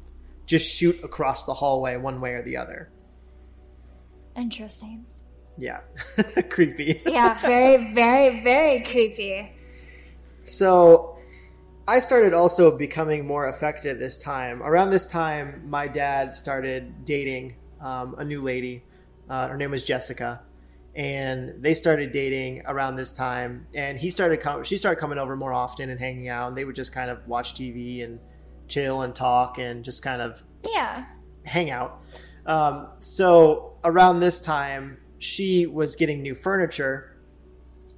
just 0.47 0.67
shoot 0.67 1.03
across 1.03 1.45
the 1.47 1.55
hallway 1.55 1.97
one 1.97 2.21
way 2.21 2.33
or 2.33 2.43
the 2.43 2.57
other. 2.57 2.91
Interesting. 4.37 5.07
Yeah. 5.57 5.81
Creepy. 6.51 7.01
Yeah, 7.07 7.39
very, 7.41 7.95
very, 7.95 8.43
very 8.43 8.81
creepy. 8.83 9.53
So 10.43 11.17
I 11.87 12.01
started 12.01 12.35
also 12.35 12.77
becoming 12.77 13.27
more 13.27 13.47
affected 13.49 13.99
this 13.99 14.17
time. 14.17 14.63
Around 14.63 14.91
this 14.91 15.07
time, 15.07 15.63
my 15.69 15.87
dad 15.87 16.35
started 16.35 17.05
dating 17.05 17.55
um, 17.81 18.15
a 18.19 18.25
new 18.25 18.41
lady. 18.41 18.83
Uh, 19.31 19.49
her 19.49 19.57
name 19.57 19.71
was 19.71 19.85
Jessica, 19.85 20.43
and 20.97 21.63
they 21.63 21.75
started 21.75 22.11
dating 22.13 22.63
around 22.67 22.97
this 22.97 23.13
time. 23.13 23.67
And 23.75 23.99
he 23.99 24.11
started 24.11 24.41
com- 24.41 24.65
she 24.65 24.77
started 24.77 24.99
coming 25.01 25.19
over 25.19 25.37
more 25.37 25.53
often 25.53 25.89
and 25.91 26.01
hanging 26.01 26.29
out. 26.29 26.49
And 26.49 26.57
they 26.59 26.65
would 26.65 26.77
just 26.77 26.93
kind 26.93 27.11
of 27.11 27.27
watch 27.29 27.55
TV 27.55 28.03
and 28.05 28.19
chill 28.67 29.03
and 29.03 29.15
talk 29.15 29.59
and 29.59 29.85
just 29.85 30.03
kind 30.03 30.21
of 30.21 30.43
Yeah. 30.69 31.05
hang 31.45 31.71
out. 31.71 32.03
Um, 32.47 32.89
so 33.01 33.77
around 33.85 34.21
this 34.21 34.41
time, 34.41 34.99
she 35.19 35.67
was 35.67 35.97
getting 35.97 36.23
new 36.23 36.35
furniture, 36.35 37.11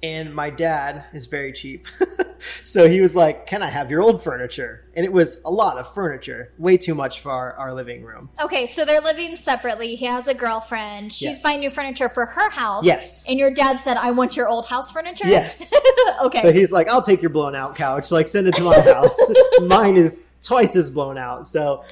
and 0.03 0.33
my 0.33 0.49
dad 0.49 1.05
is 1.11 1.25
very 1.25 1.51
cheap. 1.51 1.87
so 2.63 2.87
he 2.87 3.01
was 3.01 3.15
like, 3.15 3.47
Can 3.47 3.61
I 3.63 3.69
have 3.69 3.89
your 3.91 4.01
old 4.01 4.23
furniture? 4.23 4.85
And 4.95 5.03
it 5.05 5.11
was 5.11 5.43
a 5.43 5.49
lot 5.49 5.77
of 5.77 5.91
furniture, 5.93 6.53
way 6.57 6.77
too 6.77 6.95
much 6.95 7.19
for 7.19 7.31
our, 7.31 7.53
our 7.55 7.73
living 7.73 8.03
room. 8.03 8.29
Okay, 8.39 8.67
so 8.67 8.85
they're 8.85 9.01
living 9.01 9.35
separately. 9.35 9.95
He 9.95 10.05
has 10.05 10.27
a 10.27 10.33
girlfriend. 10.33 11.11
She's 11.11 11.23
Yes. 11.27 11.41
buying 11.43 11.59
new 11.59 11.69
furniture 11.71 12.07
for 12.09 12.25
her 12.27 12.49
house. 12.51 12.85
Yes. 12.85 13.25
And 13.27 13.37
your 13.39 13.51
dad 13.51 13.79
said, 13.79 13.97
I 13.97 14.11
want 14.11 14.37
your 14.37 14.47
old 14.47 14.67
house 14.67 14.91
furniture? 14.91 15.27
Yes. 15.27 15.73
okay. 16.23 16.41
So 16.41 16.53
he's 16.53 16.71
like, 16.71 16.87
I'll 16.89 17.01
take 17.01 17.21
your 17.21 17.31
blown 17.31 17.55
out 17.55 17.75
couch, 17.75 18.11
like 18.11 18.27
send 18.27 18.47
it 18.47 18.55
to 18.55 18.63
my 18.63 18.79
house. 18.93 19.19
Mine 19.61 19.97
is 19.97 20.31
twice 20.41 20.75
as 20.75 20.89
blown 20.91 21.17
out. 21.17 21.47
So 21.47 21.83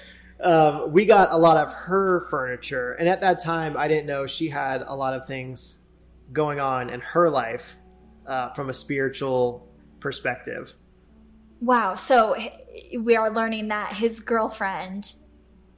um, 0.42 0.92
we 0.92 1.06
got 1.06 1.32
a 1.32 1.38
lot 1.38 1.58
of 1.58 1.74
her 1.74 2.22
furniture. 2.30 2.94
And 2.94 3.08
at 3.08 3.22
that 3.22 3.44
time, 3.44 3.78
I 3.78 3.88
didn't 3.88 4.06
know 4.06 4.28
she 4.28 4.48
had 4.48 4.84
a 4.86 4.96
lot 4.96 5.14
of 5.14 5.26
things 5.26 5.80
going 6.32 6.60
on 6.60 6.90
in 6.90 7.02
her 7.02 7.30
life 7.30 7.76
uh, 8.28 8.54
from 8.54 8.70
a 8.70 8.74
spiritual 8.74 9.68
perspective. 10.00 10.74
wow. 11.62 11.96
So 11.96 12.36
we 13.00 13.16
are 13.16 13.30
learning 13.30 13.70
that 13.70 13.94
his 13.94 14.20
girlfriend 14.20 15.14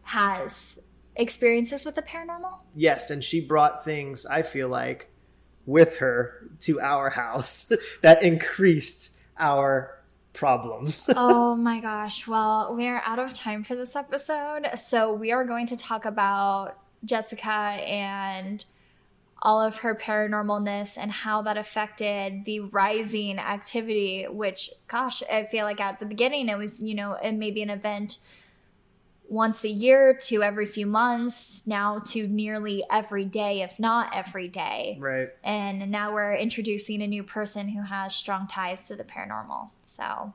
has 0.04 0.80
experiences 1.18 1.84
with 1.84 1.96
the 1.96 2.02
paranormal? 2.02 2.62
Yes, 2.76 3.10
and 3.10 3.24
she 3.24 3.42
brought 3.42 3.84
things, 3.84 4.26
I 4.26 4.44
feel 4.44 4.70
like, 4.70 5.12
with 5.66 5.98
her 5.98 6.50
to 6.62 6.80
our 6.80 7.10
house 7.10 7.72
that 8.02 8.24
increased 8.24 9.20
our 9.38 9.97
problems. 10.38 11.10
oh 11.16 11.56
my 11.56 11.80
gosh. 11.80 12.28
Well, 12.28 12.76
we're 12.76 13.02
out 13.04 13.20
of 13.20 13.34
time 13.34 13.64
for 13.64 13.76
this 13.76 13.96
episode. 13.96 14.70
So 14.76 15.14
we 15.14 15.32
are 15.32 15.44
going 15.44 15.68
to 15.68 15.76
talk 15.76 16.06
about 16.06 16.78
Jessica 17.04 17.50
and 17.50 18.64
all 19.42 19.62
of 19.62 19.78
her 19.78 19.96
paranormalness 19.96 20.98
and 20.98 21.12
how 21.12 21.42
that 21.44 21.58
affected 21.58 22.46
the 22.46 22.60
rising 22.60 23.40
activity, 23.40 24.26
which, 24.30 24.70
gosh, 24.88 25.22
I 25.32 25.44
feel 25.46 25.66
like 25.66 25.82
at 25.82 26.00
the 26.00 26.06
beginning 26.06 26.50
it 26.50 26.58
was, 26.58 26.82
you 26.82 26.96
know, 26.96 27.14
it 27.14 27.34
may 27.34 27.52
be 27.52 27.62
an 27.62 27.70
event 27.70 28.20
once 29.30 29.64
a 29.64 29.70
year 29.70 30.14
to 30.14 30.42
every 30.42 30.66
few 30.66 30.86
months, 30.86 31.66
now 31.68 32.00
to 32.00 32.28
nearly 32.28 32.84
every 32.90 33.26
day, 33.26 33.62
if 33.62 33.80
not 33.80 34.16
every 34.16 34.48
day. 34.48 34.98
right. 35.00 35.30
And 35.44 35.92
now 35.92 36.14
we're 36.14 36.36
introducing 36.36 37.02
a 37.02 37.08
new 37.08 37.24
person 37.24 37.70
who 37.70 37.82
has 37.82 38.16
strong 38.16 38.48
ties 38.48 38.88
to 38.88 38.96
the 38.96 39.04
paranormal. 39.04 39.70
So 39.82 40.34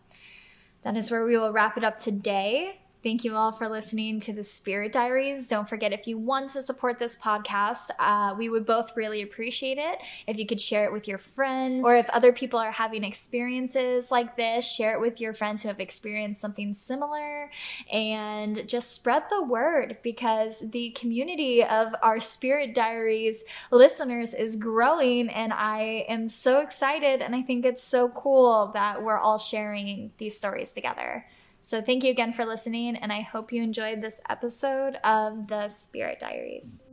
that 0.82 0.96
is 0.96 1.10
where 1.10 1.24
we 1.24 1.38
will 1.38 1.52
wrap 1.52 1.76
it 1.76 1.84
up 1.84 1.98
today. 1.98 2.81
Thank 3.02 3.24
you 3.24 3.34
all 3.34 3.50
for 3.50 3.68
listening 3.68 4.20
to 4.20 4.32
the 4.32 4.44
Spirit 4.44 4.92
Diaries. 4.92 5.48
Don't 5.48 5.68
forget, 5.68 5.92
if 5.92 6.06
you 6.06 6.16
want 6.16 6.50
to 6.50 6.62
support 6.62 7.00
this 7.00 7.16
podcast, 7.16 7.90
uh, 7.98 8.32
we 8.38 8.48
would 8.48 8.64
both 8.64 8.96
really 8.96 9.22
appreciate 9.22 9.76
it 9.76 9.98
if 10.28 10.38
you 10.38 10.46
could 10.46 10.60
share 10.60 10.84
it 10.84 10.92
with 10.92 11.08
your 11.08 11.18
friends, 11.18 11.84
or 11.84 11.96
if 11.96 12.08
other 12.10 12.32
people 12.32 12.60
are 12.60 12.70
having 12.70 13.02
experiences 13.02 14.12
like 14.12 14.36
this, 14.36 14.64
share 14.64 14.94
it 14.94 15.00
with 15.00 15.20
your 15.20 15.32
friends 15.32 15.62
who 15.62 15.68
have 15.68 15.80
experienced 15.80 16.40
something 16.40 16.72
similar, 16.74 17.50
and 17.90 18.68
just 18.68 18.92
spread 18.92 19.24
the 19.30 19.42
word 19.42 19.98
because 20.04 20.60
the 20.60 20.90
community 20.90 21.64
of 21.64 21.96
our 22.02 22.20
Spirit 22.20 22.72
Diaries 22.72 23.42
listeners 23.72 24.32
is 24.32 24.54
growing, 24.54 25.28
and 25.28 25.52
I 25.52 26.04
am 26.08 26.28
so 26.28 26.60
excited, 26.60 27.20
and 27.20 27.34
I 27.34 27.42
think 27.42 27.66
it's 27.66 27.82
so 27.82 28.10
cool 28.10 28.70
that 28.74 29.02
we're 29.02 29.18
all 29.18 29.38
sharing 29.38 30.12
these 30.18 30.36
stories 30.36 30.72
together. 30.72 31.26
So, 31.64 31.80
thank 31.80 32.02
you 32.02 32.10
again 32.10 32.32
for 32.32 32.44
listening, 32.44 32.96
and 32.96 33.12
I 33.12 33.20
hope 33.20 33.52
you 33.52 33.62
enjoyed 33.62 34.02
this 34.02 34.20
episode 34.28 34.96
of 35.04 35.46
the 35.46 35.68
Spirit 35.68 36.18
Diaries. 36.18 36.84